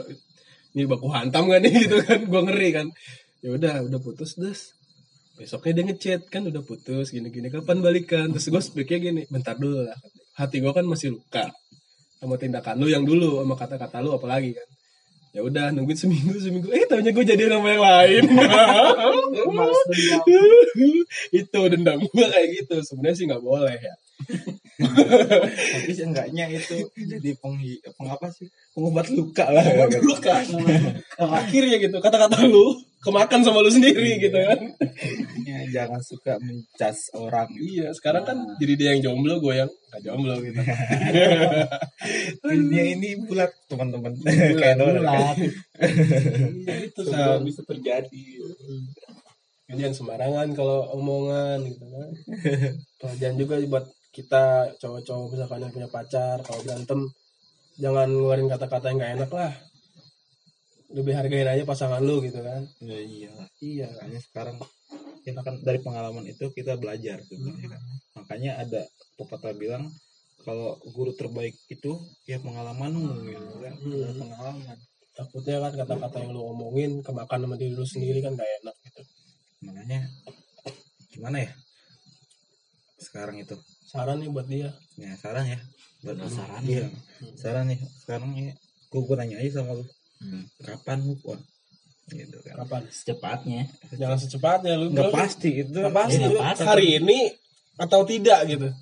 ini 0.72 0.88
baku 0.88 1.08
hantam 1.12 1.48
gak 1.48 1.60
nih? 1.64 1.72
Gitu 1.86 1.96
kan. 2.04 2.20
Gua 2.28 2.42
ngeri 2.44 2.68
kan. 2.72 2.86
Ya 3.42 3.50
udah 3.54 3.74
udah 3.86 3.98
putus 3.98 4.38
des. 4.38 4.74
Besoknya 5.34 5.80
dia 5.80 5.84
ngechat 5.90 6.22
kan 6.30 6.46
udah 6.46 6.62
putus 6.62 7.10
gini 7.10 7.32
gini 7.32 7.50
kapan 7.50 7.82
balikan? 7.82 8.30
Terus 8.30 8.46
gue 8.52 8.62
speaknya 8.62 8.98
gini 9.00 9.22
bentar 9.26 9.58
dulu 9.58 9.82
lah. 9.82 9.98
Hati 10.38 10.62
gue 10.62 10.70
kan 10.70 10.86
masih 10.86 11.18
luka 11.18 11.50
sama 12.22 12.38
tindakan 12.38 12.78
lu 12.78 12.86
yang 12.86 13.02
dulu 13.02 13.42
sama 13.42 13.58
kata-kata 13.58 13.98
lu 14.04 14.14
apalagi 14.14 14.54
kan. 14.54 14.68
Ya 15.32 15.40
udah 15.42 15.72
nungguin 15.74 15.98
seminggu 15.98 16.36
seminggu. 16.38 16.68
Eh 16.70 16.86
taunya 16.86 17.10
gue 17.10 17.24
jadi 17.24 17.50
sama 17.50 17.68
yang 17.72 17.82
lain. 17.82 18.22
Itu 21.42 21.60
dendam 21.72 21.98
gue 22.04 22.26
kayak 22.28 22.48
gitu. 22.62 22.76
Sebenarnya 22.84 23.16
sih 23.16 23.26
nggak 23.26 23.42
boleh 23.42 23.74
ya 23.74 23.94
tapi 25.76 25.92
seenggaknya 25.92 26.48
itu 26.48 26.88
jadi 26.96 27.30
penghi 27.38 27.78
pengapa 27.96 28.32
sih? 28.32 28.48
Pengobat 28.72 29.12
luka 29.12 29.46
lah. 29.52 29.64
Luka. 30.00 30.40
Akhirnya 31.20 31.76
gitu 31.76 31.96
kata-kata 32.00 32.48
lu 32.48 32.72
kemakan 33.02 33.42
sama 33.42 33.60
lu 33.60 33.68
sendiri 33.68 34.16
gitu 34.22 34.38
kan. 34.38 34.60
Ya, 35.42 35.58
jangan 35.68 36.00
suka 36.00 36.38
mencas 36.38 37.10
orang. 37.18 37.50
Iya 37.58 37.90
sekarang 37.92 38.24
kan 38.24 38.38
jadi 38.62 38.74
dia 38.78 38.88
yang 38.96 39.12
jomblo 39.12 39.42
gue 39.42 39.54
yang 39.60 39.70
gak 39.90 40.02
jomblo 40.06 40.38
gitu. 40.40 40.56
Dunia 42.42 42.84
ini 42.96 43.18
bulat 43.26 43.52
teman-teman. 43.66 44.14
Kayak 44.60 44.76
Bulat. 44.78 45.36
Iya, 45.36 46.74
itu 46.88 47.00
Semua 47.04 47.42
bisa 47.42 47.60
terjadi. 47.66 48.24
Jadi 49.68 49.78
jangan 49.88 49.96
sembarangan 49.96 50.48
kalau 50.54 50.86
omongan 50.96 51.64
gitu 51.66 51.84
kan. 51.84 52.10
Pelajaran 53.02 53.36
juga 53.36 53.54
buat 53.66 53.86
kita 54.12 54.76
cowok-cowok 54.76 55.26
misalkan 55.32 55.64
yang 55.64 55.72
punya 55.72 55.88
pacar 55.88 56.36
kalau 56.44 56.60
berantem 56.60 57.00
jangan 57.80 58.08
ngeluarin 58.12 58.48
kata-kata 58.52 58.92
yang 58.92 58.98
gak 59.00 59.14
enak 59.16 59.30
lah. 59.32 59.52
Lebih 60.92 61.16
hargain 61.16 61.48
aja 61.48 61.64
pasangan 61.64 62.04
lu 62.04 62.20
gitu 62.20 62.44
kan. 62.44 62.68
Ya 62.84 63.00
iyalah 63.00 63.48
iya. 63.64 63.88
Makanya 63.88 64.20
sekarang 64.20 64.56
kita 65.24 65.40
kan 65.40 65.56
dari 65.64 65.80
pengalaman 65.80 66.28
itu 66.28 66.52
kita 66.52 66.76
belajar 66.76 67.22
sebenarnya 67.24 67.78
kan 67.78 67.82
makanya 68.18 68.50
ada 68.58 68.82
pepatah 69.14 69.54
bilang 69.54 69.86
kalau 70.42 70.74
guru 70.90 71.14
terbaik 71.14 71.54
itu 71.70 71.96
ya 72.28 72.36
pengalamanmu 72.42 73.24
gitu 73.24 73.56
kan. 73.64 73.74
Hmm. 73.80 74.20
pengalaman. 74.20 74.78
Takutnya 75.12 75.56
kan 75.60 75.72
kata-kata 75.76 76.16
yang 76.24 76.32
lu 76.36 76.40
omongin 76.52 77.00
kemakan 77.00 77.48
sama 77.48 77.56
diri 77.56 77.72
lu 77.72 77.84
sendiri 77.88 78.20
kan 78.20 78.36
gak 78.36 78.52
enak 78.60 78.76
gitu. 78.84 79.02
Makanya 79.64 80.00
gimana 81.12 81.48
ya 81.48 81.52
sekarang 83.12 83.36
itu. 83.44 83.56
Saran 83.84 84.24
nih 84.24 84.32
buat 84.32 84.48
dia. 84.48 84.72
Ya 84.96 85.12
saran 85.20 85.44
ya. 85.44 85.60
Buat 86.00 86.16
Nah, 86.16 86.32
saran. 86.32 86.64
Iya. 86.64 86.88
Ya. 86.88 86.88
saran 87.36 87.68
nih 87.68 87.78
sekarang 88.00 88.32
ya 88.40 88.56
gue 88.88 89.16
nanya 89.20 89.36
aja 89.36 89.60
sama 89.60 89.76
lu. 89.76 89.84
Hmm. 90.22 90.48
kapan 90.64 91.04
move 91.04 91.20
on? 91.28 91.40
Gitu 92.08 92.40
kan. 92.40 92.64
Kapan? 92.64 92.82
Secepatnya. 92.88 93.68
jangan 94.00 94.16
secepatnya 94.16 94.80
lu 94.80 94.88
nggak 94.96 95.12
pasti 95.12 95.60
itu. 95.60 95.76
nggak 95.76 95.92
pasti. 95.92 96.24
Lu 96.24 96.40
pasti. 96.40 96.64
hari 96.64 96.86
ini 96.96 97.18
atau 97.76 98.00
tidak 98.08 98.48
gitu. 98.48 98.72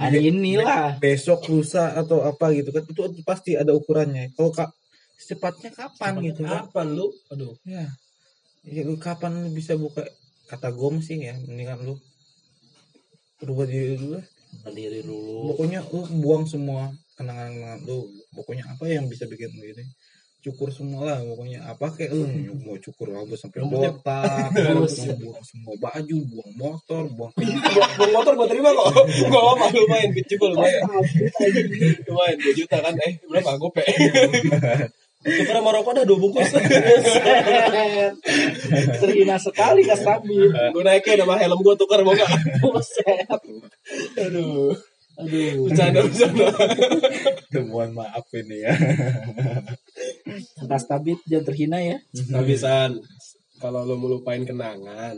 Hari 0.00 0.32
inilah. 0.32 0.96
besok 0.96 1.44
lusa 1.52 1.92
atau 1.92 2.24
apa 2.24 2.56
gitu 2.56 2.72
kan 2.72 2.88
itu 2.88 3.20
pasti 3.20 3.52
ada 3.52 3.76
ukurannya. 3.76 4.32
Kalau 4.32 4.48
kak 4.48 4.72
secepatnya 5.20 5.76
kapan 5.76 6.24
gitu 6.24 6.40
kan? 6.48 6.72
kapan 6.72 6.88
lu? 6.96 7.12
Aduh. 7.28 7.52
Ya 7.68 7.92
ya 8.64 8.80
lu 8.80 8.96
kapan 8.96 9.44
lu 9.44 9.52
bisa 9.52 9.76
buka? 9.76 10.08
Kata 10.48 10.72
gom 10.72 11.04
sih 11.04 11.20
ya 11.20 11.36
mendingan 11.44 11.84
lu 11.84 12.00
berubah 13.44 13.68
diri 13.68 13.94
dulu. 14.00 14.18
Berdiri 14.64 15.00
dulu. 15.04 15.52
pokoknya 15.52 15.80
lu 15.92 16.00
buang 16.22 16.48
semua 16.48 16.88
kenangan-kenangan 17.18 17.80
lu 17.86 18.08
pokoknya 18.34 18.64
apa 18.70 18.86
yang 18.90 19.06
bisa 19.10 19.26
bikin 19.28 19.50
lu 19.54 19.66
ini 19.66 19.84
cukur 20.44 20.68
semua 20.68 21.08
lah 21.08 21.18
pokoknya 21.24 21.64
apa 21.64 21.88
kayak 21.96 22.12
lu 22.12 22.28
mau 22.68 22.76
cukur 22.76 23.08
rambut 23.08 23.40
sampai 23.40 23.64
botak 23.64 23.96
buang 24.52 25.40
semua 25.40 25.72
baju 25.80 26.16
buang 26.28 26.52
motor 26.60 27.02
buang 27.16 27.32
Buang 27.96 28.12
motor 28.12 28.32
gue 28.36 28.48
terima 28.52 28.70
kok. 28.74 28.90
Gue 29.32 29.40
apa 29.40 29.66
lumayan 29.72 30.10
juga 30.26 30.46
lumayan. 30.52 30.82
Lumayan 32.04 32.36
2 32.42 32.58
juta 32.58 32.76
kan 32.82 32.94
eh 33.06 33.12
berapa 33.24 33.52
gope. 33.56 33.82
Tukar 35.24 35.56
sama 35.56 35.72
rokok 35.72 35.96
dah 35.96 36.04
2 36.04 36.20
bungkus. 36.20 36.52
Terhina 39.00 39.40
sekali 39.40 39.88
gak 39.88 39.96
stabil. 39.96 40.52
gue 40.52 40.82
naiknya 40.84 41.24
sama 41.24 41.40
helm 41.40 41.64
gue 41.64 41.74
tukar 41.80 42.04
mau 42.04 42.12
gak? 42.12 42.28
Buset. 42.60 43.24
Aduh. 44.20 44.76
Aduh. 45.16 45.64
Bercanda 45.70 46.04
bercanda. 46.04 46.52
Temuan 47.48 47.96
maaf 47.96 48.28
ini 48.36 48.68
ya. 48.68 48.76
Atas 50.60 50.84
tabit 50.84 51.24
jangan 51.24 51.44
terhina 51.48 51.78
ya. 51.80 51.96
Tapi 52.12 52.52
San, 52.60 53.00
kalau 53.56 53.88
lo 53.88 53.96
mau 53.96 54.12
lupain 54.12 54.44
kenangan, 54.44 55.16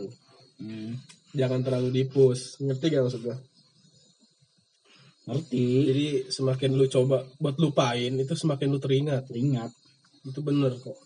Hmm. 0.57 0.97
jangan 1.37 1.61
terlalu 1.61 2.01
dipus. 2.01 2.57
Ngerti 2.57 2.89
gak 2.89 3.05
maksud 3.05 3.21
gua? 3.21 3.37
Ngerti. 5.27 5.67
Jadi 5.91 6.05
semakin 6.31 6.71
lu 6.73 6.87
coba 6.87 7.27
buat 7.37 7.59
lupain, 7.59 8.09
itu 8.09 8.33
semakin 8.33 8.67
lu 8.71 8.79
teringat. 8.79 9.27
Ingat. 9.35 9.69
Itu 10.27 10.43
bener 10.43 10.75
kok. 10.75 10.99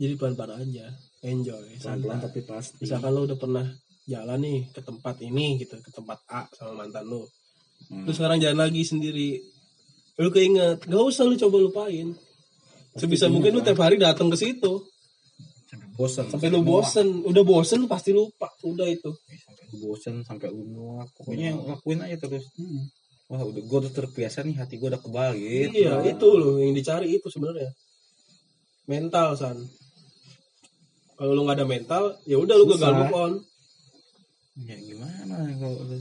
Jadi 0.00 0.14
pelan-pelan 0.18 0.66
aja. 0.66 0.90
Enjoy. 1.22 1.78
Pelan-pelan 1.78 2.18
tapi 2.18 2.40
pasti. 2.42 2.82
Misalkan 2.82 3.12
lu 3.14 3.28
udah 3.28 3.38
pernah 3.38 3.66
jalan 4.08 4.38
nih 4.42 4.60
ke 4.74 4.80
tempat 4.82 5.22
ini 5.22 5.60
gitu, 5.60 5.78
ke 5.78 5.90
tempat 5.94 6.18
A 6.32 6.48
sama 6.56 6.82
mantan 6.82 7.06
lu. 7.06 7.22
Hmm. 7.86 8.08
Terus 8.08 8.16
sekarang 8.18 8.42
jalan 8.42 8.58
lagi 8.66 8.82
sendiri. 8.82 9.38
Lu 10.20 10.28
keinget, 10.34 10.84
gak 10.84 11.04
usah 11.04 11.24
lu 11.24 11.38
coba 11.38 11.56
lupain. 11.62 12.12
Sebisa 12.98 13.28
ingat 13.28 13.32
mungkin 13.38 13.50
lu 13.54 13.60
lah. 13.62 13.66
tiap 13.70 13.80
hari 13.80 13.96
datang 14.00 14.28
ke 14.28 14.36
situ. 14.36 14.82
Bosan. 15.94 16.32
Sampai 16.32 16.48
lu 16.48 16.64
bosen, 16.64 17.22
udah 17.28 17.44
bosen 17.44 17.84
pasti 17.84 18.10
lupa. 18.10 18.48
Udah 18.64 18.88
itu. 18.88 19.12
Sampai 19.44 19.64
lu 19.68 19.76
bosan 19.84 20.14
sampai 20.24 20.48
lu 20.48 20.64
muak. 20.64 21.12
Pokoknya 21.12 21.52
lakuin 21.54 22.00
aja 22.00 22.16
terus. 22.16 22.48
Hmm. 22.56 22.88
Wah 23.30 23.46
udah 23.46 23.62
gue 23.62 23.78
udah 23.86 23.92
terbiasa 23.94 24.42
nih 24.42 24.58
hati 24.58 24.74
gue 24.80 24.88
udah 24.90 24.98
kebal 24.98 25.38
gitu. 25.38 25.86
Iya, 25.86 26.02
itu 26.02 26.26
loh 26.34 26.58
yang 26.58 26.74
dicari 26.74 27.14
itu 27.14 27.30
sebenarnya. 27.30 27.70
Mental, 28.90 29.38
San. 29.38 29.56
Kalau 31.14 31.36
lu 31.36 31.46
nggak 31.46 31.58
ada 31.60 31.68
mental, 31.68 32.02
ya 32.26 32.36
udah 32.36 32.54
lu 32.56 32.66
gagal 32.66 32.92
move 32.96 33.14
on. 33.14 33.32
Ya 34.60 34.76
gimana 34.76 35.36
kalau 35.56 35.78
lu 35.86 35.96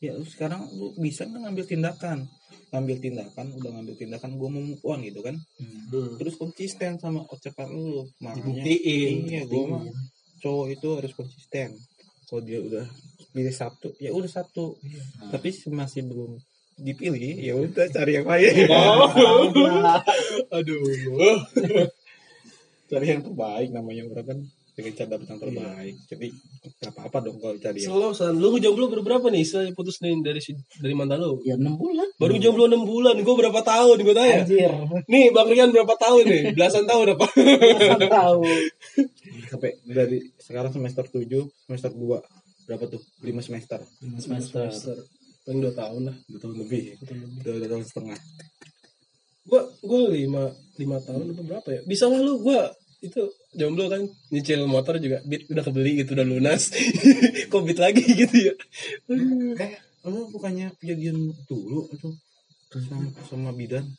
Ya 0.00 0.16
lu 0.16 0.24
sekarang 0.24 0.64
lu 0.72 0.96
bisa 0.96 1.28
nggak 1.28 1.44
ngambil 1.44 1.64
tindakan 1.68 2.18
Ngambil 2.72 2.96
tindakan 2.98 3.46
Udah 3.54 3.70
ngambil 3.76 3.94
tindakan 3.94 4.30
Gue 4.34 4.48
mau 4.48 4.64
move 4.64 4.82
on 4.82 5.04
gitu 5.04 5.20
kan 5.20 5.36
Hmm. 5.60 6.16
Terus 6.16 6.34
konsisten 6.34 6.96
sama 6.96 7.20
ucapan 7.28 7.68
lu 7.68 8.08
Makanya 8.18 8.64
Dibuktiin. 8.64 9.14
Iya 9.28 9.42
gue 9.44 9.62
mah 9.68 9.84
Cowok 10.40 10.66
itu 10.72 10.88
harus 10.96 11.12
konsisten 11.12 11.76
Kalau 12.26 12.40
dia 12.40 12.58
udah 12.58 12.88
pilih 13.30 13.52
satu 13.52 13.92
Ya 14.00 14.10
udah 14.10 14.30
satu 14.32 14.80
Tapi 15.28 15.48
masih 15.68 16.08
belum 16.08 16.40
dipilih 16.80 17.36
ya 17.38 17.54
udah 17.56 17.86
cari 17.92 18.12
yang 18.16 18.26
lain 18.26 18.54
Aduh. 20.56 21.38
cari 22.90 23.06
yang 23.06 23.22
terbaik 23.22 23.68
namanya 23.70 24.02
orang 24.10 24.26
kan 24.26 24.38
dengan 24.74 24.92
cara 24.96 25.08
dapet 25.12 25.26
yang 25.28 25.40
terbaik 25.40 25.94
jadi 26.08 26.26
nggak 26.80 26.92
apa-apa 26.96 27.18
dong 27.20 27.36
kalau 27.36 27.56
cari 27.60 27.78
yang 27.84 27.92
Slow, 27.92 28.12
San. 28.16 28.34
Lu 28.40 28.56
jomblo 28.56 28.88
berapa 28.88 29.28
nih 29.28 29.44
setelah 29.44 29.72
putus 29.76 30.00
nih 30.00 30.16
dari 30.24 30.40
dari 30.80 30.94
mantan 30.96 31.20
lu? 31.20 31.40
Ya 31.44 31.56
6 31.60 31.76
bulan. 31.76 32.08
Baru 32.16 32.40
jomblo 32.40 32.64
6 32.68 32.88
bulan. 32.88 33.14
Gue 33.20 33.34
berapa 33.36 33.60
tahun? 33.60 33.96
Gue 34.00 34.16
tanya. 34.16 34.44
Anjir. 34.44 34.72
Nih, 35.04 35.28
Bang 35.32 35.48
Rian 35.52 35.68
berapa 35.72 35.92
tahun 36.00 36.24
nih? 36.24 36.42
Belasan 36.56 36.84
tahun 36.88 37.16
apa? 37.16 37.26
Belasan 37.36 38.00
tahu. 38.08 38.40
sampai 39.50 39.70
dari 39.82 40.18
sekarang 40.38 40.70
semester 40.70 41.04
7 41.10 41.26
semester 41.66 41.90
2 41.90 42.66
berapa 42.70 42.84
tuh 42.86 43.02
5 43.18 43.46
semester 43.50 43.82
Semester. 44.22 44.96
Paling 45.50 45.66
2 45.66 45.74
tahun 45.74 46.02
lah. 46.06 46.16
dua 46.30 46.38
tahun 46.38 46.54
lebih. 46.62 46.82
Dua, 47.42 47.58
dua 47.58 47.68
tahun 47.74 47.82
setengah. 47.82 48.18
Gua 49.50 49.66
gua 49.82 50.00
5 50.14 50.78
5 50.78 51.06
tahun 51.10 51.24
apa 51.34 51.42
berapa 51.42 51.68
ya? 51.74 51.80
Bisa 51.90 52.06
lah 52.06 52.22
lu 52.22 52.38
gua 52.38 52.70
itu 53.02 53.26
jomblo 53.58 53.90
kan 53.90 54.06
nyicil 54.30 54.62
motor 54.70 55.02
juga 55.02 55.18
beat 55.26 55.50
udah 55.50 55.66
kebeli 55.66 56.06
gitu 56.06 56.14
udah 56.14 56.22
lunas. 56.22 56.70
Kok 57.50 57.66
beat 57.66 57.82
lagi 57.82 57.98
gitu 57.98 58.36
ya? 58.46 58.54
Kayak 59.58 59.82
lu 60.06 60.30
bukannya 60.30 60.70
kejadian 60.78 61.34
dulu 61.50 61.90
itu 61.98 62.14
sama, 62.70 63.10
sama 63.26 63.50
bidan? 63.50 63.90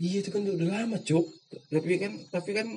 Iya 0.00 0.24
itu 0.24 0.32
kan 0.32 0.48
udah 0.48 0.64
lama 0.64 0.96
cuk. 0.96 1.28
Tapi 1.68 2.00
kan 2.00 2.12
tapi 2.32 2.56
kan 2.56 2.72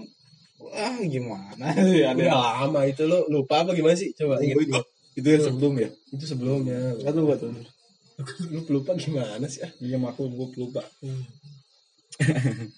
ah 0.75 0.99
gimana? 1.07 1.71
Ya 2.03 2.11
udah 2.11 2.67
lama 2.67 2.83
itu 2.83 3.07
lo 3.07 3.31
lupa 3.31 3.63
apa 3.63 3.71
gimana 3.71 3.95
sih? 3.95 4.11
Coba 4.11 4.43
ingat 4.43 4.59
itu, 4.59 4.75
itu 5.23 5.27
yang 5.31 5.43
sebelum 5.47 5.73
ya? 5.79 5.89
Itu 6.11 6.25
sebelumnya. 6.27 6.99
Aduh, 7.07 7.31
gua 7.31 7.39
tuh. 7.39 7.55
Lu 8.53 8.61
lupa 8.69 8.93
gimana 8.93 9.49
sih 9.49 9.65
ah 9.65 9.71
Iya 9.81 9.97
aku 9.97 10.29
gue 10.29 10.47
lupa. 10.61 10.85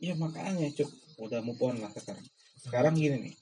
ya 0.00 0.16
makanya 0.16 0.72
cuk 0.72 0.88
udah 1.20 1.44
move 1.44 1.60
on 1.60 1.76
lah 1.76 1.92
sekarang. 1.92 2.24
Sekarang 2.56 2.96
gini 2.96 3.28
nih. 3.28 3.34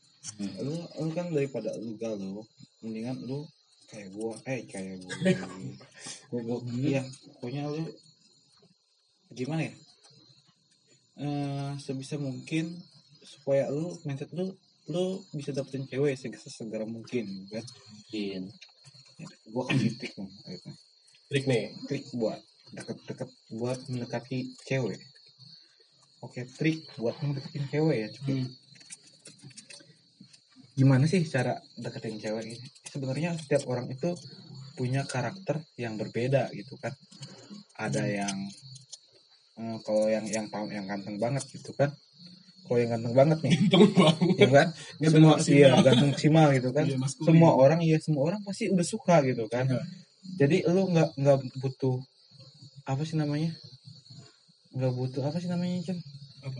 Lu, 0.67 0.75
lu 0.75 1.11
kan 1.15 1.31
daripada 1.31 1.71
lu 1.79 1.95
galau, 1.95 2.43
mendingan 2.83 3.23
lu 3.23 3.47
kayak 3.89 4.11
gua, 4.13 4.35
eh 4.45 4.67
kayak 4.67 4.99
gua. 5.01 5.15
gua, 6.35 6.41
gua 6.43 6.59
iya, 6.83 7.07
pokoknya 7.39 7.71
lu 7.71 7.87
gimana 9.33 9.71
ya? 9.71 9.75
Eh 11.23 11.71
sebisa 11.79 12.19
mungkin 12.19 12.75
supaya 13.23 13.71
lu 13.71 13.95
mindset 14.03 14.35
lu 14.35 14.51
lu 14.89 15.21
bisa 15.37 15.53
dapetin 15.55 15.85
cewek 15.87 16.17
seg- 16.17 16.41
sesegera 16.41 16.89
mungkin 16.89 17.29
kan 17.53 17.63
Mungkin. 17.63 18.49
Gua 19.51 19.65
kasih 19.67 19.93
trik 19.99 20.15
nih 20.15 20.31
gitu. 20.55 20.71
trik 21.29 21.45
nih? 21.51 21.65
Trik 21.91 22.05
buat 22.15 22.41
deket-deket 22.75 23.31
buat 23.55 23.79
mendekati 23.89 24.55
cewek. 24.69 25.01
Oke 26.23 26.47
trik 26.59 26.87
buat 26.99 27.17
mendekatin 27.23 27.65
cewek 27.71 27.97
ya 27.99 28.09
cuy. 28.11 28.43
Gimana 30.79 31.11
sih 31.11 31.27
cara 31.27 31.59
deketin 31.75 32.23
cewek 32.23 32.43
ini? 32.47 32.57
Sebenarnya 32.87 33.35
setiap 33.35 33.67
orang 33.67 33.91
itu 33.91 34.15
punya 34.79 35.03
karakter 35.03 35.59
yang 35.75 35.99
berbeda 35.99 36.55
gitu 36.55 36.79
kan. 36.79 36.95
Ada 37.75 38.03
yang 38.07 38.37
eh, 39.59 39.79
kalau 39.83 40.07
yang 40.07 40.27
yang 40.31 40.47
yang 40.71 40.87
ganteng 40.87 41.19
banget 41.19 41.43
gitu 41.51 41.75
kan 41.75 41.91
kalau 42.69 42.79
yang 42.79 42.93
ganteng 42.93 43.15
banget 43.17 43.39
nih. 43.43 43.53
Untung 43.59 43.85
banget. 43.97 44.37
Ya 44.37 44.49
kan? 44.49 44.67
Ganteng 45.01 45.11
semua 45.11 45.31
maksimal. 45.35 45.57
iya 45.57 45.69
ganteng 45.81 46.09
maksimal 46.13 46.47
gitu 46.53 46.69
kan. 46.71 46.85
Iya, 46.85 46.97
semua 47.19 47.51
orang 47.55 47.81
iya 47.81 47.97
semua 47.99 48.23
orang 48.29 48.41
pasti 48.45 48.69
udah 48.69 48.87
suka 48.87 49.17
gitu 49.25 49.49
kan. 49.49 49.65
Iya. 49.67 49.83
jadi 50.37 50.57
lu 50.69 50.93
nggak 50.93 51.09
nggak 51.17 51.39
butuh 51.59 51.97
apa 52.85 53.03
sih 53.03 53.17
namanya? 53.17 53.51
Nggak 54.71 54.93
butuh 54.93 55.23
apa 55.25 55.41
sih 55.41 55.49
namanya 55.49 55.81
Cem 55.83 55.99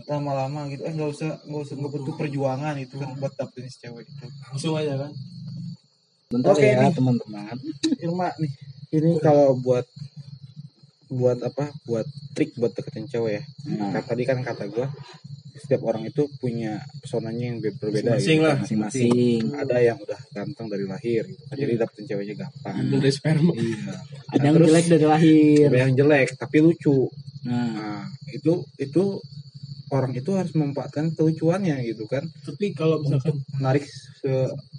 lama-lama 0.05 0.67
gitu. 0.67 0.81
Eh 0.83 0.91
nggak 0.91 1.09
usah 1.09 1.29
nggak 1.45 1.61
usah 1.63 1.75
nggak 1.77 1.91
butuh 1.93 2.13
perjuangan 2.13 2.75
itu 2.75 2.97
kan 2.97 3.13
buat 3.15 3.33
dapetin 3.33 3.69
si 3.69 3.77
cewek 3.79 4.03
itu. 4.03 4.25
Langsung 4.49 4.73
aja 4.75 4.97
kan? 4.97 5.11
Bentar 6.29 6.53
Oke, 6.53 6.61
ya 6.63 6.77
nih. 6.79 6.93
teman-teman. 6.93 7.57
Irma 7.97 8.27
nih. 8.37 8.51
Ini 8.89 9.21
kalau 9.21 9.53
buat 9.55 9.85
buat 11.09 11.41
apa? 11.41 11.73
Buat 11.85 12.05
trik 12.33 12.53
buat 12.53 12.69
deketin 12.69 13.05
cewek 13.05 13.41
ya. 13.41 13.43
Nah, 13.71 13.89
Kata- 13.93 14.13
tadi 14.13 14.23
kan 14.25 14.37
kata 14.39 14.65
gua 14.67 14.89
setiap 15.59 15.81
orang 15.83 16.03
itu 16.03 16.23
punya 16.35 16.73
pesonanya 16.97 17.45
yang 17.45 17.57
be- 17.57 17.71
berbeda 17.73 18.15
Masing-masing 18.15 18.23
gitu 18.33 18.41
lah. 18.41 18.49
kan, 18.49 18.59
masing-masing 18.59 19.11
masing-masing. 19.11 19.59
ada 19.59 19.77
yang 19.79 19.97
udah 19.97 20.19
ganteng 20.31 20.67
dari 20.67 20.85
lahir 20.85 21.21
gitu 21.25 21.43
kan. 21.43 21.55
jadi 21.55 21.73
dapetin 21.77 22.05
ceweknya 22.05 22.35
gampang 22.39 22.75
dari 22.89 23.11
sperma 23.11 23.51
iya 23.53 23.93
Ada 24.29 24.41
yang 24.41 24.55
terus- 24.55 24.67
jelek 24.67 24.85
dari 24.87 25.05
lahir. 25.05 25.63
ada 25.67 25.79
yang 25.79 25.93
jelek 25.93 26.27
tapi 26.35 26.57
lucu 26.59 26.99
Nah, 27.39 27.71
Nah, 27.71 28.01
itu 28.29 28.51
itu 28.77 29.03
orang 29.89 30.11
itu 30.11 30.31
harus 30.31 30.51
memanfaatkan 30.51 31.13
kelucuannya 31.13 31.81
gitu 31.85 32.03
kan 32.05 32.21
tapi 32.41 32.71
kalau 32.71 32.99
misalkan 32.99 33.31
menarik 33.55 33.87
ke 34.17 34.33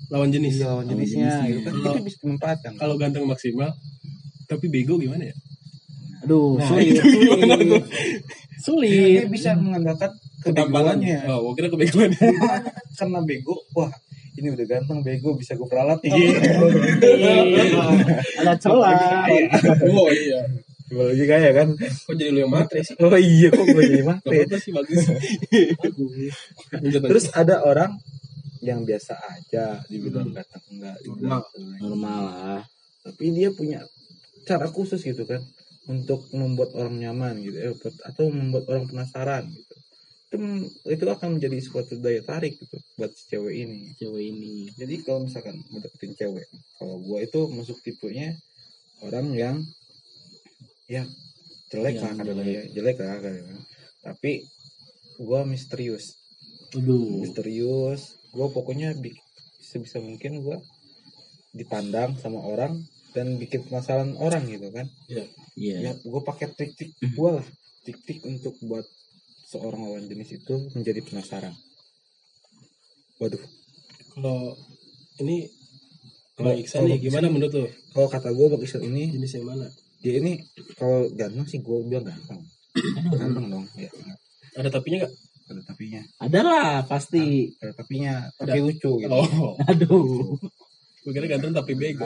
lawan 0.08 0.28
jenis 0.28 0.60
lawan 0.60 0.84
jenisnya 0.84 1.40
jenisnya. 1.40 1.48
gitu 1.48 1.60
kan 1.62 1.72
Kalau- 1.74 1.94
itu 1.94 2.04
bisa 2.04 2.16
dimanfaatkan 2.18 2.72
kalau 2.74 2.94
ganteng 2.94 3.24
maksimal 3.24 3.72
tapi 4.44 4.66
bego 4.66 4.96
gimana 4.96 5.24
ya 5.24 5.36
aduh, 6.20 6.52
Nah, 6.54 6.68
sulit, 6.68 7.00
sulit. 7.00 7.82
sulit. 8.60 8.92
dia 9.16 9.24
bisa 9.26 9.50
mengandalkan 9.56 10.12
kebegoannya 10.40 11.28
oh 11.28 11.52
kira 11.52 11.68
kebegoan 11.68 12.10
karena 12.98 13.20
bego 13.24 13.56
wah 13.76 13.90
ini 14.38 14.48
udah 14.56 14.66
ganteng 14.66 15.04
bego 15.04 15.36
bisa 15.36 15.52
gue 15.58 15.68
peralat 15.68 16.00
nih. 16.00 16.12
Ada 18.40 18.54
celah. 18.56 19.28
oh 19.84 20.08
iya. 20.08 20.40
Gua 20.90 21.06
lagi 21.12 21.24
kaya 21.28 21.50
kan? 21.54 21.68
Kok 21.78 22.14
jadi 22.18 22.30
lu 22.34 22.38
yang 22.46 22.52
matre 22.52 22.82
sih? 22.82 22.96
Oh 22.98 23.14
iya 23.14 23.52
kok 23.52 23.62
gue 23.62 23.82
jadi 23.84 24.02
matre? 24.06 24.46
Sih 24.58 24.72
bagus. 24.72 25.06
Terus 26.80 27.26
ada 27.36 27.62
orang 27.62 28.00
yang 28.60 28.84
biasa 28.84 29.16
aja 29.16 29.80
dibilang 29.88 30.36
ganteng 30.36 30.64
enggak 30.76 30.96
dibilang 31.00 31.40
jelek. 31.48 31.80
Normal. 31.80 32.20
lah. 32.28 32.62
tapi 33.00 33.32
dia 33.32 33.48
punya 33.48 33.80
cara 34.44 34.68
khusus 34.68 35.00
gitu 35.00 35.24
kan 35.24 35.40
untuk 35.88 36.28
membuat 36.36 36.76
orang 36.76 37.00
nyaman 37.00 37.40
gitu 37.40 37.56
eh, 37.56 37.72
atau 38.04 38.28
membuat 38.28 38.68
orang 38.68 38.84
penasaran 38.84 39.48
gitu 39.48 39.74
itu 40.30 40.38
itu 40.86 41.04
akan 41.10 41.36
menjadi 41.42 41.58
suatu 41.58 41.98
daya 41.98 42.22
tarik 42.22 42.54
gitu 42.54 42.78
buat 42.94 43.10
si 43.10 43.26
cewek 43.34 43.54
ini. 43.66 43.90
Cewek 43.98 44.24
ini. 44.30 44.70
jadi 44.78 44.94
kalau 45.02 45.26
misalkan 45.26 45.58
mau 45.74 45.82
deketin 45.82 46.14
cewek 46.14 46.46
kalau 46.78 47.02
gua 47.02 47.18
itu 47.18 47.50
masuk 47.50 47.82
tipenya 47.82 48.38
orang 49.02 49.26
yang 49.34 49.56
ya 50.86 51.02
jelek 51.74 51.98
Yang 51.98 52.02
lah 52.06 52.12
kadang 52.14 52.38
jelek. 52.38 52.54
ya 52.54 52.62
jelek 52.78 52.96
lah 53.02 53.18
kadang 53.18 53.58
tapi 54.06 54.32
gua 55.18 55.42
misterius. 55.42 56.14
Aduh. 56.78 57.26
misterius. 57.26 58.14
Gua 58.30 58.46
pokoknya 58.54 58.94
sebisa 59.58 59.98
mungkin 59.98 60.46
gua 60.46 60.62
dipandang 61.50 62.14
sama 62.22 62.38
orang 62.38 62.78
dan 63.10 63.34
bikin 63.34 63.66
penasaran 63.66 64.14
orang 64.22 64.46
gitu 64.46 64.70
kan. 64.70 64.86
Iya. 65.10 65.26
ya 65.58 65.92
gue 65.98 66.22
pakai 66.22 66.46
trik-trik 66.54 66.94
gue 66.94 67.30
lah. 67.42 67.46
Trik-trik 67.82 68.22
untuk 68.22 68.54
buat 68.62 68.86
seorang 69.50 69.82
lawan 69.82 70.06
jenis 70.06 70.30
itu 70.36 70.54
menjadi 70.72 71.02
penasaran 71.02 71.54
waduh 73.18 73.42
Kalau 74.10 74.54
ini 75.18 75.46
Kalau- 76.34 76.56
Iksan 76.56 76.86
nih 76.86 76.98
gimana 77.00 77.26
Iksan- 77.26 77.34
menurut 77.34 77.52
lo? 77.54 77.66
kalau 77.90 78.08
kata 78.08 78.30
gue 78.30 78.46
bang 78.48 78.62
Isil 78.62 78.80
ini 78.82 79.02
Jenis 79.10 79.32
yang 79.34 79.46
mana? 79.46 79.66
dia 80.00 80.16
ini 80.16 80.32
kalau 80.74 81.04
ganteng 81.12 81.44
sih 81.44 81.58
gue 81.58 81.76
bilang 81.84 82.06
ganteng 82.06 82.40
ganteng 83.12 83.46
dong 83.48 83.66
ya 83.76 83.90
Ada 84.52 84.70
tapinya 84.70 85.04
gak? 85.04 85.12
ada 85.46 85.60
tapinya 85.64 86.00
Ada 86.16 86.40
lah 86.40 86.70
pasti. 86.84 87.50
ada 87.56 87.74
tapinya 87.74 88.12
tapi 88.32 88.58
lucu 88.60 88.90
gitu 88.96 89.10
Oh, 89.10 89.58
Aduh. 89.68 90.38
gue 91.00 91.10
kira 91.10 91.26
ganteng 91.28 91.52
tapi 91.52 91.72
bego. 91.74 92.04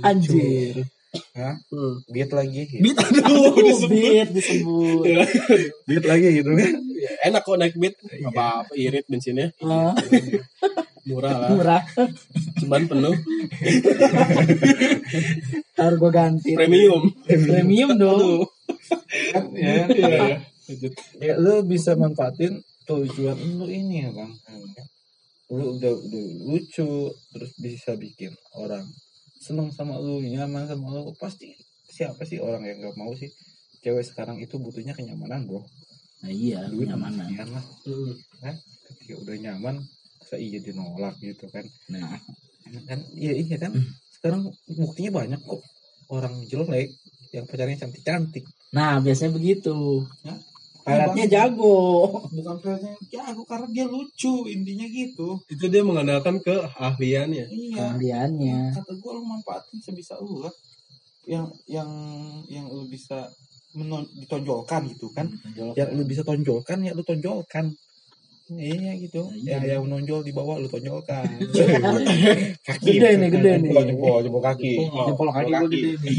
Anjir. 0.00 0.86
Hah? 1.10 1.54
Hmm. 1.68 1.94
beat 2.06 2.30
lagi 2.30 2.70
gitu. 2.70 2.82
Beat 2.82 2.98
aduh 2.98 3.50
disebut. 3.66 3.90
Beat 3.90 4.30
disebut. 4.30 5.02
beat 5.84 6.04
lagi 6.04 6.28
gitu 6.38 6.50
kan 6.52 6.74
Ya, 7.00 7.12
Enak 7.26 7.42
kok 7.42 7.56
naik 7.56 7.74
beat. 7.74 7.96
Gak 7.96 8.28
apa-apa 8.28 8.72
irit 8.74 9.08
bensinnya. 9.08 9.50
Ah, 9.58 9.96
Murah 11.02 11.32
lah. 11.34 11.48
murah. 11.50 11.82
Cuman 12.60 12.84
penuh. 12.84 13.16
Harus 15.74 15.96
gue 15.96 16.12
ganti. 16.12 16.50
Premium. 16.52 17.02
Premium 17.24 17.90
dong. 17.96 18.44
Aduh. 19.32 19.56
ya, 19.56 19.88
Iya. 19.88 20.44
Lanjut. 20.70 20.92
ya 21.18 21.34
lu 21.34 21.66
bisa 21.66 21.98
manfaatin 21.98 22.54
kelucuan 22.86 23.34
lu 23.34 23.66
ini 23.66 24.06
ya 24.06 24.10
bang 24.14 24.30
lu 25.50 25.74
udah 25.74 25.90
udah 25.90 26.24
lucu 26.46 27.10
terus 27.10 27.52
bisa 27.58 27.98
bikin 27.98 28.30
orang 28.54 28.86
seneng 29.40 29.72
sama 29.72 29.96
lu 29.96 30.20
nyaman 30.20 30.68
sama 30.68 30.92
lu 30.92 31.16
pasti 31.16 31.56
siapa 31.88 32.22
sih 32.28 32.38
orang 32.38 32.68
yang 32.68 32.78
nggak 32.84 32.96
mau 33.00 33.10
sih? 33.16 33.32
Cewek 33.80 34.04
sekarang 34.04 34.36
itu 34.38 34.60
butuhnya 34.60 34.92
kenyamanan 34.92 35.48
bro. 35.48 35.64
Nah 36.20 36.28
iya, 36.28 36.68
duit 36.68 36.84
nyamanan. 36.84 37.32
lumayan 37.32 37.48
lah. 37.56 37.64
Hmm. 37.88 38.12
kan? 38.44 38.54
Ketika 38.86 39.14
udah 39.24 39.36
nyaman 39.40 39.80
saya 40.20 40.44
iya 40.44 40.60
dinolak 40.60 41.16
gitu 41.24 41.48
kan? 41.48 41.64
Nah, 41.88 42.20
kan? 42.84 43.00
Iya 43.16 43.32
iya 43.40 43.56
kan? 43.56 43.72
Sekarang 44.12 44.52
buktinya 44.68 45.24
banyak 45.24 45.40
kok 45.40 45.64
orang 46.12 46.44
jelek 46.44 46.92
yang 47.30 47.46
pacarnya 47.46 47.78
cantik 47.78 48.02
cantik 48.02 48.44
nah 48.70 49.02
biasanya 49.02 49.34
begitu. 49.34 50.06
Ya. 50.22 50.34
Peletnya 50.80 51.24
Bang. 51.24 51.30
jago. 51.30 51.78
bukan 52.26 52.56
pacarnya 52.56 52.92
jago 53.06 53.42
karena 53.44 53.66
dia 53.68 53.84
lucu 53.84 54.34
intinya 54.46 54.86
gitu 54.86 55.28
Itu 55.46 55.64
dia 55.66 55.80
mengandalkan 55.80 56.38
keahliannya. 56.38 57.44
iya 57.46 57.76
Keahliannya. 57.92 58.74
kata 58.74 58.92
gue 58.92 59.10
lu 59.12 59.22
manfaatin 59.22 59.78
sebisa 59.78 60.16
lu 60.18 60.40
lah 60.40 60.52
yang 61.24 61.46
yang 61.66 61.86
yang 62.46 62.66
lu 62.66 62.84
bisa 62.84 63.28
menon, 63.72 64.02
ditonjolkan 64.14 64.88
gitu 64.88 65.06
kan 65.08 65.30
yang 65.72 65.92
lu 65.92 66.02
bisa 66.02 66.20
tonjolkan 66.20 66.80
ya 66.80 66.90
lu 66.90 67.02
tonjolkan 67.02 67.70
iya 68.50 68.98
gitu 68.98 69.30
Nah, 69.30 69.38
iya. 69.38 69.62
ya 69.62 69.78
yang 69.78 69.86
menonjol 69.86 70.26
di 70.26 70.32
bawah 70.32 70.58
lu 70.58 70.66
tonjolkan 70.66 71.22
kaki 72.66 72.88
Gede 72.90 73.10
nih, 73.14 73.28
gede 73.30 73.52
nih. 73.54 73.70
jempol 73.70 73.84
jempol 73.86 74.18
jempol 74.20 74.42
kaki 74.42 74.74
Jempol 74.82 75.28
kaki 75.30 75.50
gue 75.52 75.68
gede 75.70 75.90
nih. 75.94 76.16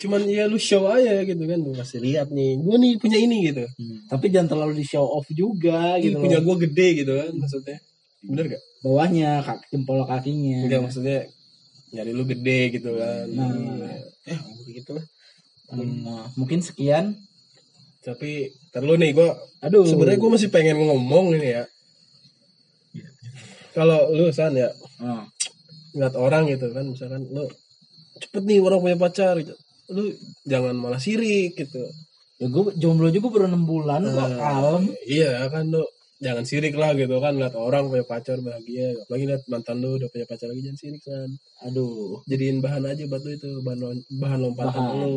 Cuman 0.00 0.24
ya 0.24 0.48
lu 0.48 0.56
show 0.56 0.88
aja 0.88 1.20
gitu 1.28 1.44
kan. 1.44 1.60
Lu 1.60 1.76
kasih 1.76 2.00
lihat 2.00 2.32
nih. 2.32 2.56
Gue 2.56 2.76
nih 2.80 2.92
punya 2.96 3.20
ini 3.20 3.52
gitu. 3.52 3.68
Tapi 4.08 4.32
jangan 4.32 4.48
terlalu 4.56 4.80
di 4.80 4.84
show 4.88 5.04
off 5.04 5.28
juga 5.28 6.00
Ih, 6.00 6.08
gitu 6.08 6.24
punya 6.24 6.40
gue 6.40 6.56
gede 6.68 6.88
gitu 7.04 7.12
kan 7.12 7.32
maksudnya. 7.36 7.78
Bener 8.24 8.44
gak? 8.56 8.62
Bawahnya 8.80 9.30
kaki 9.44 9.64
jempol 9.76 10.00
kakinya. 10.08 10.64
Enggak 10.64 10.80
maksudnya 10.88 11.18
nyari 11.92 12.12
lu 12.16 12.24
gede 12.24 12.60
gitu 12.80 12.90
kan. 12.96 13.24
Nah. 13.28 13.52
ya 14.24 14.36
gitu 14.72 14.96
lah 14.96 15.04
Nah, 15.70 16.26
mungkin 16.34 16.64
sekian. 16.64 17.14
Tapi 18.00 18.48
terlalu 18.72 18.96
nih 19.04 19.10
gue 19.12 19.28
Aduh. 19.60 19.84
sebenarnya 19.84 20.18
gue 20.18 20.30
masih 20.32 20.48
pengen 20.48 20.80
ngomong 20.80 21.36
ini 21.36 21.60
ya. 21.60 21.64
Kalau 23.76 24.10
lu 24.10 24.32
san 24.34 24.56
ya 24.56 24.72
Ah, 25.00 25.24
ngeliat 25.96 26.14
orang 26.16 26.44
gitu 26.52 26.68
kan 26.76 26.84
misalkan 26.84 27.24
lu 27.32 27.48
cepet 28.20 28.42
nih 28.44 28.60
orang 28.60 28.80
punya 28.84 28.96
pacar 29.00 29.36
gitu. 29.40 29.56
Lu 29.90 30.04
jangan 30.44 30.74
malah 30.74 30.98
sirik 30.98 31.54
gitu. 31.54 31.82
ya 32.40 32.48
gue 32.48 32.72
jomblo 32.74 33.10
juga 33.10 33.28
baru 33.28 33.52
6 33.52 33.62
bulan 33.62 34.00
kok 34.00 34.16
Nah, 34.16 34.30
kalem. 34.34 34.82
Iya 35.04 35.44
kan 35.46 35.68
lu 35.68 35.84
jangan 36.16 36.44
sirik 36.44 36.72
lah 36.72 36.92
gitu 36.92 37.16
kan 37.16 37.32
lihat 37.34 37.52
orang 37.52 37.88
punya 37.88 38.00
pacar 38.02 38.36
bahagia 38.38 38.92
apalagi 38.94 39.24
lihat 39.26 39.42
mantan 39.46 39.76
lu 39.78 39.96
udah 39.96 40.08
punya 40.08 40.24
pacar 40.24 40.48
lagi 40.48 40.60
jangan 40.62 40.78
sirik 40.78 41.00
san 41.00 41.30
Aduh. 41.64 42.20
jadiin 42.24 42.60
bahan 42.60 42.84
aja 42.86 43.04
buat 43.04 43.20
lu 43.20 43.32
itu 43.32 43.50
bahan 43.60 43.80
bahan 44.14 44.38
lompatan 44.38 44.72
Bahan. 44.78 45.00
lu 45.00 45.16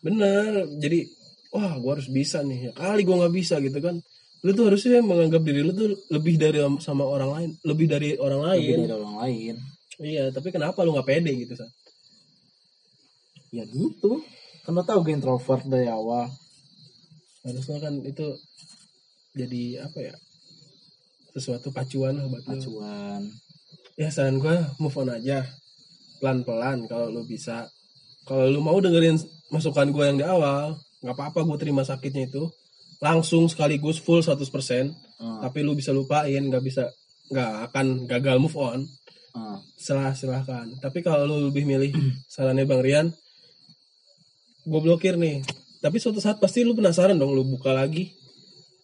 bener 0.00 0.50
jadi 0.76 0.98
wah 1.50 1.76
gua 1.76 1.96
harus 1.96 2.08
bisa 2.08 2.40
nih 2.42 2.58
ya 2.66 2.72
kali 2.74 3.04
gua 3.04 3.16
nggak 3.20 3.34
bisa 3.34 3.60
gitu 3.60 3.78
kan 3.78 4.00
lu 4.42 4.50
tuh 4.52 4.64
harusnya 4.66 4.98
menganggap 5.00 5.40
diri 5.40 5.60
lu 5.60 5.72
tuh 5.72 5.92
lebih 6.08 6.34
dari 6.34 6.58
sama 6.78 7.04
orang 7.04 7.30
lain 7.30 7.50
lebih 7.62 7.86
dari 7.86 8.16
orang 8.16 8.40
Lebih 8.42 8.48
lain 8.48 8.78
dari 8.80 8.92
orang 8.92 9.14
lain. 9.18 9.54
iya 10.02 10.24
tapi 10.28 10.48
kenapa 10.50 10.82
lu 10.82 10.92
nggak 10.92 11.06
pede 11.06 11.30
gitu 11.36 11.52
san 11.54 11.68
Ya 13.52 13.68
gitu. 13.68 14.24
Kan 14.64 14.72
lo 14.72 14.82
tau 14.82 15.04
gue 15.04 15.12
introvert 15.12 15.62
dari 15.68 15.86
awal. 15.86 16.26
harusnya 17.42 17.82
kan 17.82 17.98
itu 18.06 18.38
jadi 19.34 19.82
apa 19.82 19.98
ya? 19.98 20.14
Sesuatu 21.34 21.74
pacuan 21.74 22.14
lah 22.14 22.30
buat 22.30 22.44
lu 22.46 22.54
Acuan. 22.54 23.22
ya 23.98 24.08
saran 24.08 24.38
gue 24.40 24.56
move 24.78 24.96
on 24.96 25.10
aja. 25.12 25.44
Pelan 26.22 26.46
pelan 26.46 26.86
kalau 26.88 27.10
lu 27.12 27.26
bisa. 27.26 27.66
Kalau 28.24 28.46
lu 28.46 28.62
mau 28.62 28.78
dengerin 28.78 29.18
masukan 29.50 29.90
gue 29.90 30.04
yang 30.06 30.18
di 30.22 30.24
awal 30.24 30.78
nggak 31.02 31.18
apa 31.18 31.24
apa 31.34 31.38
gue 31.42 31.58
terima 31.58 31.82
sakitnya 31.82 32.30
itu. 32.30 32.46
Langsung 33.02 33.50
sekaligus 33.50 33.98
full 33.98 34.22
100% 34.22 35.12
Ah, 35.22 35.38
tapi 35.46 35.62
lu 35.62 35.78
bisa 35.78 35.94
lupain 35.94 36.42
nggak 36.42 36.64
bisa 36.66 36.90
nggak 37.30 37.70
akan 37.70 38.06
gagal 38.10 38.36
move 38.42 38.58
on. 38.58 38.86
Ah. 39.32 39.56
selah 39.80 40.12
silahkan. 40.12 40.68
Tapi 40.78 41.00
kalau 41.00 41.24
lu 41.24 41.48
lebih 41.48 41.64
milih 41.64 41.90
sarannya 42.32 42.68
bang 42.68 42.82
Rian 42.84 43.06
gue 44.62 44.80
blokir 44.80 45.14
nih. 45.18 45.42
Tapi 45.82 45.96
suatu 45.98 46.22
saat 46.22 46.38
pasti 46.38 46.62
lu 46.62 46.78
penasaran 46.78 47.18
dong 47.18 47.34
lu 47.34 47.42
buka 47.42 47.74
lagi. 47.74 48.14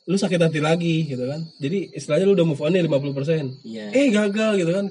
Lu 0.08 0.16
sakit 0.16 0.40
hati 0.40 0.58
lagi 0.58 1.06
gitu 1.06 1.24
kan. 1.28 1.44
Jadi 1.60 1.94
istilahnya 1.94 2.26
lu 2.26 2.34
udah 2.34 2.46
move 2.48 2.62
on 2.64 2.72
nih 2.74 2.82
50% 2.82 3.62
Iya. 3.62 3.84
eh 3.94 4.06
gagal 4.10 4.52
gitu 4.58 4.72
kan. 4.74 4.86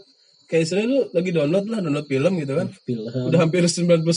Kayak 0.47 0.63
istilahnya 0.63 0.89
lu 0.93 0.99
lagi 1.11 1.29
download 1.35 1.65
lah 1.67 1.79
download 1.83 2.07
film 2.07 2.33
gitu 2.39 2.53
kan. 2.55 2.67
Film. 2.87 3.11
udah 3.11 3.39
hampir 3.43 3.65
99% 3.67 4.07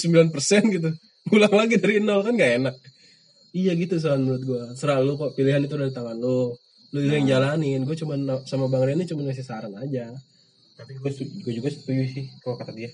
gitu. 0.76 0.90
Ulang 1.34 1.54
lagi 1.54 1.76
dari 1.82 1.98
nol 1.98 2.22
kan 2.22 2.36
gak 2.38 2.52
enak. 2.62 2.74
Iya 3.50 3.74
gitu 3.74 3.98
soal 3.98 4.22
menurut 4.22 4.42
gua. 4.46 4.62
Serah 4.78 5.02
lu 5.02 5.18
kok 5.18 5.34
pilihan 5.34 5.58
itu 5.66 5.74
dari 5.74 5.90
tangan 5.90 6.14
lu. 6.14 6.54
Lu 6.94 6.98
yang 7.02 7.26
jalanin. 7.26 7.82
Gue 7.82 7.98
cuma 7.98 8.14
sama 8.46 8.70
bang 8.70 8.94
ini 8.94 9.06
cuma 9.10 9.26
ngasih 9.26 9.42
saran 9.42 9.74
aja. 9.74 10.14
Tapi 10.78 10.94
gue 10.94 11.10
gue 11.18 11.52
juga 11.58 11.68
setuju 11.68 12.02
sih 12.06 12.24
kalau 12.40 12.54
kata 12.56 12.70
dia 12.72 12.88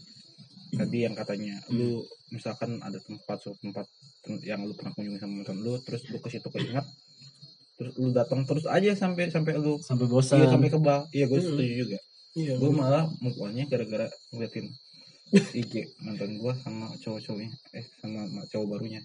tadi 0.68 0.98
yang 1.00 1.12
katanya 1.12 1.54
lu 1.68 2.02
misalkan 2.28 2.78
ada 2.80 2.98
tempat 2.98 3.38
suatu 3.38 3.54
tempat 3.60 3.86
tem- 4.20 4.42
yang 4.42 4.60
lu 4.60 4.72
pernah 4.72 4.90
kunjungi 4.90 5.16
sama 5.16 5.34
mantan 5.36 5.58
lu 5.58 5.78
terus 5.78 6.02
lu 6.04 6.18
ke 6.18 6.28
situ 6.28 6.48
keinget 6.48 6.82
terus 7.74 7.92
lu 7.94 8.10
datang 8.10 8.42
terus 8.42 8.66
aja 8.66 8.90
sampai 8.92 9.28
sampai 9.28 9.54
lu 9.54 9.76
Sampai 9.78 10.06
bosan. 10.06 10.38
iya 10.38 10.48
sampai 10.48 10.68
kebal. 10.68 11.00
Iya 11.10 11.24
gue 11.26 11.36
Hmm. 11.36 11.46
setuju 11.46 11.72
juga. 11.78 11.98
Iya 12.32 12.52
gue 12.56 12.70
malah 12.70 13.04
move 13.18 13.38
on-nya 13.38 13.64
gara-gara 13.64 14.08
ngeliatin 14.30 14.66
IG 15.60 15.72
mantan 16.00 16.34
gue 16.34 16.52
sama 16.58 16.88
cowok-cowoknya. 16.96 17.52
Eh 17.72 17.84
sama 17.96 18.24
ma- 18.26 18.46
cowok 18.46 18.66
barunya. 18.66 19.04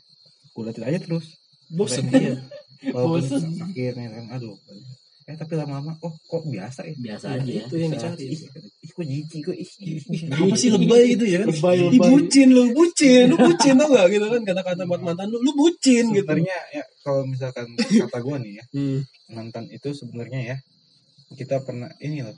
Gue 0.52 0.64
liatin 0.66 0.84
aja 0.84 1.00
terus. 1.00 1.36
Bosen 1.70 2.08
iya. 2.10 2.36
walaupun 2.96 3.22
Bosen. 3.22 3.44
sakitnya 3.54 4.08
kan 4.10 4.26
aduh 4.32 4.56
eh 5.32 5.38
tapi 5.40 5.56
lama-lama 5.56 5.96
oh 6.04 6.12
kok 6.28 6.44
biasa 6.44 6.84
ya 6.84 6.94
Biasa 7.00 7.26
aja. 7.40 7.48
itu 7.48 7.76
yang 7.80 7.92
dicari 7.96 8.26
ih, 8.36 8.42
ih 8.84 8.92
kok 8.92 9.06
jijik 9.08 9.42
kok 9.48 9.56
ih, 9.56 9.70
ih, 9.80 10.04
ih. 10.04 10.22
apa 10.28 10.56
sih 10.60 10.70
lebay 10.76 11.16
gitu 11.16 11.24
ya 11.24 11.38
kan 11.42 11.48
Lebay, 11.56 11.76
Ih, 11.80 11.88
lebay. 11.96 12.10
bucin 12.12 12.48
lu 12.52 12.64
bucin 12.76 13.26
lu 13.32 13.36
bucin 13.40 13.74
tau 13.80 13.88
gak 13.96 14.06
gitu 14.12 14.26
kan 14.28 14.42
kata-kata 14.44 14.84
buat 14.84 15.02
mantan 15.02 15.28
lu 15.32 15.40
lu 15.40 15.52
bucin 15.56 16.12
gitu 16.12 16.28
sebenarnya 16.28 16.60
ya 16.76 16.84
kalau 17.00 17.24
misalkan 17.24 17.66
kata 17.80 18.18
gue 18.20 18.38
nih 18.44 18.54
ya 18.60 18.64
hmm. 18.76 19.00
mantan 19.32 19.66
itu 19.72 19.90
sebenarnya 19.96 20.40
ya 20.52 20.58
kita 21.40 21.64
pernah 21.64 21.88
ini 22.04 22.28
loh 22.28 22.36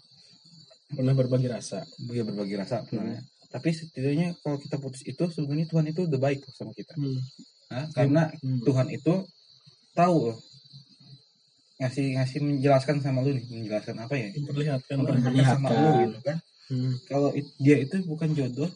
pernah 0.94 1.18
berbagi 1.18 1.50
rasa 1.50 1.82
dia 1.98 2.22
berbagi 2.22 2.54
rasa 2.54 2.86
pernah 2.86 3.18
ya. 3.18 3.22
tapi 3.50 3.74
setidaknya 3.74 4.38
kalau 4.46 4.62
kita 4.62 4.78
putus 4.78 5.02
itu 5.02 5.26
sebenarnya 5.26 5.66
Tuhan 5.66 5.86
itu 5.90 6.06
udah 6.06 6.20
baik 6.22 6.46
loh 6.46 6.54
sama 6.54 6.72
kita 6.78 6.94
hmm. 6.94 7.18
Nah, 7.74 7.90
karena 7.90 8.30
Hmm. 8.38 8.62
Tuhan 8.62 8.86
itu 8.94 9.26
tahu 9.98 10.30
loh 10.30 10.38
ngasih 11.84 12.06
ngasih 12.16 12.40
menjelaskan 12.40 12.96
sama 13.00 13.20
lu 13.20 13.36
nih 13.36 13.46
menjelaskan 13.46 13.96
apa 14.00 14.14
ya? 14.14 14.28
Memperlihatkan 14.34 14.96
memperlihatkan 14.98 15.46
sama 15.54 15.68
lu 15.70 15.90
gitu 16.06 16.20
kan. 16.22 16.38
Hmm. 16.64 16.96
kalau 17.06 17.30
it- 17.32 17.52
dia 17.60 17.76
itu 17.78 18.00
bukan 18.04 18.32
jodoh 18.32 18.72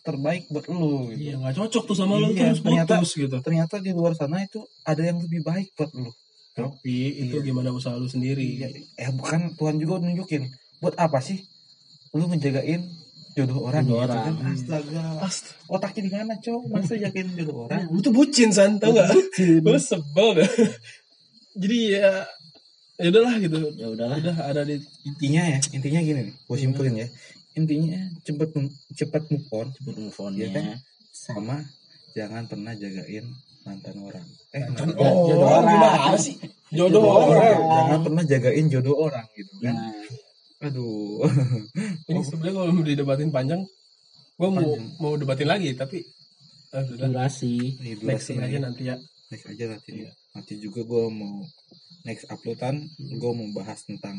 terbaik 0.00 0.48
buat 0.48 0.66
lu 0.66 1.08
gitu. 1.08 1.20
iya 1.22 1.34
nggak 1.36 1.54
cocok 1.54 1.82
tuh 1.84 1.94
sama 1.94 2.16
lu 2.16 2.30
Iya, 2.30 2.50
terus 2.50 2.60
ternyata- 2.60 2.98
putus 2.98 3.12
gitu. 3.14 3.36
ternyata 3.38 3.74
di 3.78 3.90
luar 3.90 4.12
sana 4.12 4.40
itu 4.40 4.58
ada 4.82 4.98
yang 5.00 5.18
lebih 5.18 5.40
baik 5.40 5.70
buat 5.72 5.94
lu. 5.94 6.10
Tapi 6.50 6.96
itu 7.22 7.36
Iya. 7.36 7.46
gimana 7.46 7.70
usaha 7.70 7.94
lu 7.94 8.04
sendiri? 8.04 8.58
Iya, 8.58 8.68
eh 8.96 9.10
bukan 9.10 9.54
Tuhan 9.54 9.78
juga 9.78 10.02
nunjukin. 10.02 10.42
Buat 10.78 10.98
apa 10.98 11.20
sih 11.20 11.38
lu 12.10 12.26
ngejagain 12.26 12.82
jodoh 13.30 13.62
orang 13.62 13.86
Jodoh 13.86 14.02
gitu 14.02 14.10
orang. 14.10 14.34
kan? 14.34 14.50
Astaga. 14.50 15.02
Ast- 15.22 15.54
otaknya 15.66 16.02
di 16.02 16.10
mana 16.10 16.32
cowok 16.36 16.62
masa 16.66 16.94
yakin 16.98 17.26
jodoh 17.32 17.56
orang? 17.64 17.86
Lu 17.92 18.00
tuh 18.00 18.10
bucin 18.10 18.50
san 18.50 18.74
tau 18.76 18.90
gak 18.90 19.06
lu 19.38 19.78
sebel 19.78 20.28
dah 20.34 20.50
jadi 21.56 21.78
ya 21.94 22.10
ya 23.00 23.08
udahlah 23.10 23.34
gitu. 23.40 23.58
Ya 23.80 23.86
udahlah. 23.88 24.16
Udah 24.20 24.36
ada 24.44 24.62
di 24.68 24.76
intinya 25.08 25.42
ya 25.48 25.58
intinya 25.72 26.00
gini 26.04 26.20
nih 26.30 26.34
gue 26.36 26.56
simpulin 26.60 26.94
ya. 27.00 27.08
Intinya 27.56 27.98
cepet 28.22 28.48
cepat 28.94 29.22
move 29.32 29.48
on 29.50 29.66
cepet 29.74 29.96
move 29.98 30.18
on 30.20 30.32
ya 30.36 30.48
kan? 30.52 30.78
sama 31.10 31.56
jangan 32.14 32.44
pernah 32.46 32.72
jagain 32.76 33.26
mantan 33.66 33.96
orang. 34.00 34.26
Eh 34.56 34.62
Mantan 34.64 34.88
mantan 34.92 35.04
orang. 35.04 35.26
jodoh 35.28 35.48
orang. 35.48 35.66
gimana 35.68 36.18
sih? 36.20 36.34
Jodoh 36.70 37.02
Jodoh 37.02 37.04
orang. 37.10 37.28
orang. 37.34 37.74
jangan 37.74 38.00
pernah 38.06 38.22
jagain 38.28 38.66
jodoh 38.70 38.96
orang 38.96 39.26
gitu 39.36 39.54
kan? 39.64 39.74
Nah. 39.74 40.68
Aduh. 40.68 41.24
Ini 42.08 42.20
sebenarnya 42.20 42.52
kalau 42.52 42.72
mau 42.72 42.84
didebatin 42.84 43.30
panjang 43.32 43.62
gua 44.40 44.48
mau 44.48 44.72
mau 45.00 45.12
debatin 45.20 45.48
lagi 45.48 45.72
tapi 45.76 46.00
ah, 46.72 46.80
udah 46.84 47.08
durasi. 47.12 47.76
Durasi 48.00 48.36
aja 48.40 48.58
nanti 48.60 48.82
ya. 48.88 48.96
Next 49.30 49.46
aja 49.46 49.64
nanti. 49.70 49.90
Iya. 50.04 50.10
nanti 50.30 50.62
juga 50.62 50.86
gue 50.86 51.04
mau 51.10 51.42
next 52.02 52.24
uploadan 52.26 52.80
gue 52.98 53.30
mau 53.30 53.48
bahas 53.54 53.84
tentang 53.84 54.16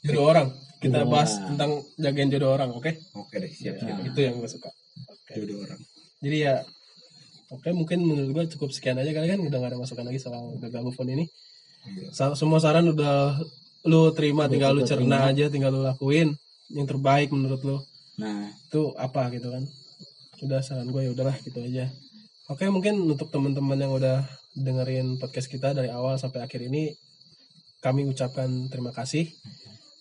jodoh 0.00 0.26
orang. 0.26 0.48
Kita 0.76 1.02
Jodoh 1.02 1.10
bahas 1.10 1.32
tentang 1.36 1.70
jagain 1.96 2.28
jodoh 2.28 2.50
orang 2.52 2.70
oke? 2.70 2.90
Oke 3.16 3.34
deh 3.36 3.50
siap 3.50 3.76
Ya, 3.76 3.96
siap. 3.96 4.06
Itu 4.06 4.18
yang 4.20 4.38
gue 4.38 4.46
suka. 4.46 4.70
Oke. 5.08 5.32
Jodoh 5.36 5.64
orang. 5.64 5.80
Jadi 6.22 6.36
ya 6.38 6.62
oke 7.48 7.68
mungkin 7.72 7.98
menurut 8.02 8.30
gue 8.32 8.44
cukup 8.54 8.70
sekian 8.70 8.96
aja 8.96 9.10
kali 9.10 9.26
kan 9.26 9.38
udah 9.38 9.56
gak 9.56 9.70
ada 9.70 9.78
masukan 9.78 10.04
lagi 10.04 10.18
soal 10.18 10.54
gagal 10.58 10.82
move 10.82 10.96
on 10.96 11.10
ini. 11.10 11.24
Sa- 12.10 12.34
semua 12.34 12.58
saran 12.58 12.86
udah 12.88 13.38
lu 13.86 14.10
terima 14.10 14.46
Udah 14.46 14.50
tinggal 14.50 14.70
lu 14.74 14.82
cerna 14.82 15.22
terima. 15.22 15.30
aja 15.30 15.44
tinggal 15.46 15.70
lu 15.70 15.82
lakuin 15.82 16.34
yang 16.70 16.86
terbaik 16.86 17.30
menurut 17.30 17.62
lu. 17.62 17.78
Nah. 18.18 18.50
Itu 18.66 18.90
apa 18.94 19.30
gitu 19.30 19.50
kan. 19.50 19.62
Udah 20.42 20.60
saran 20.60 20.90
gue 20.90 21.02
ya 21.02 21.10
udahlah 21.10 21.36
gitu 21.40 21.58
aja. 21.58 21.86
Oke 22.46 22.66
mungkin 22.70 23.02
untuk 23.02 23.26
teman-teman 23.28 23.74
yang 23.74 23.90
udah 23.90 24.22
dengerin 24.54 25.18
podcast 25.18 25.46
kita 25.46 25.72
dari 25.72 25.90
awal 25.90 26.14
sampai 26.14 26.40
akhir 26.40 26.62
ini 26.62 26.94
kami 27.86 28.02
ucapkan 28.10 28.66
terima 28.66 28.90
kasih. 28.90 29.30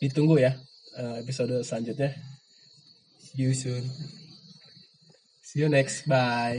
Ditunggu 0.02 0.42
ya 0.42 0.58
eh, 0.98 1.22
episode 1.22 1.62
selanjutnya. 1.62 2.18
See 3.22 3.46
you 3.46 3.54
soon. 3.54 3.86
See 5.46 5.62
you 5.62 5.70
next. 5.70 6.10
Bye 6.10 6.54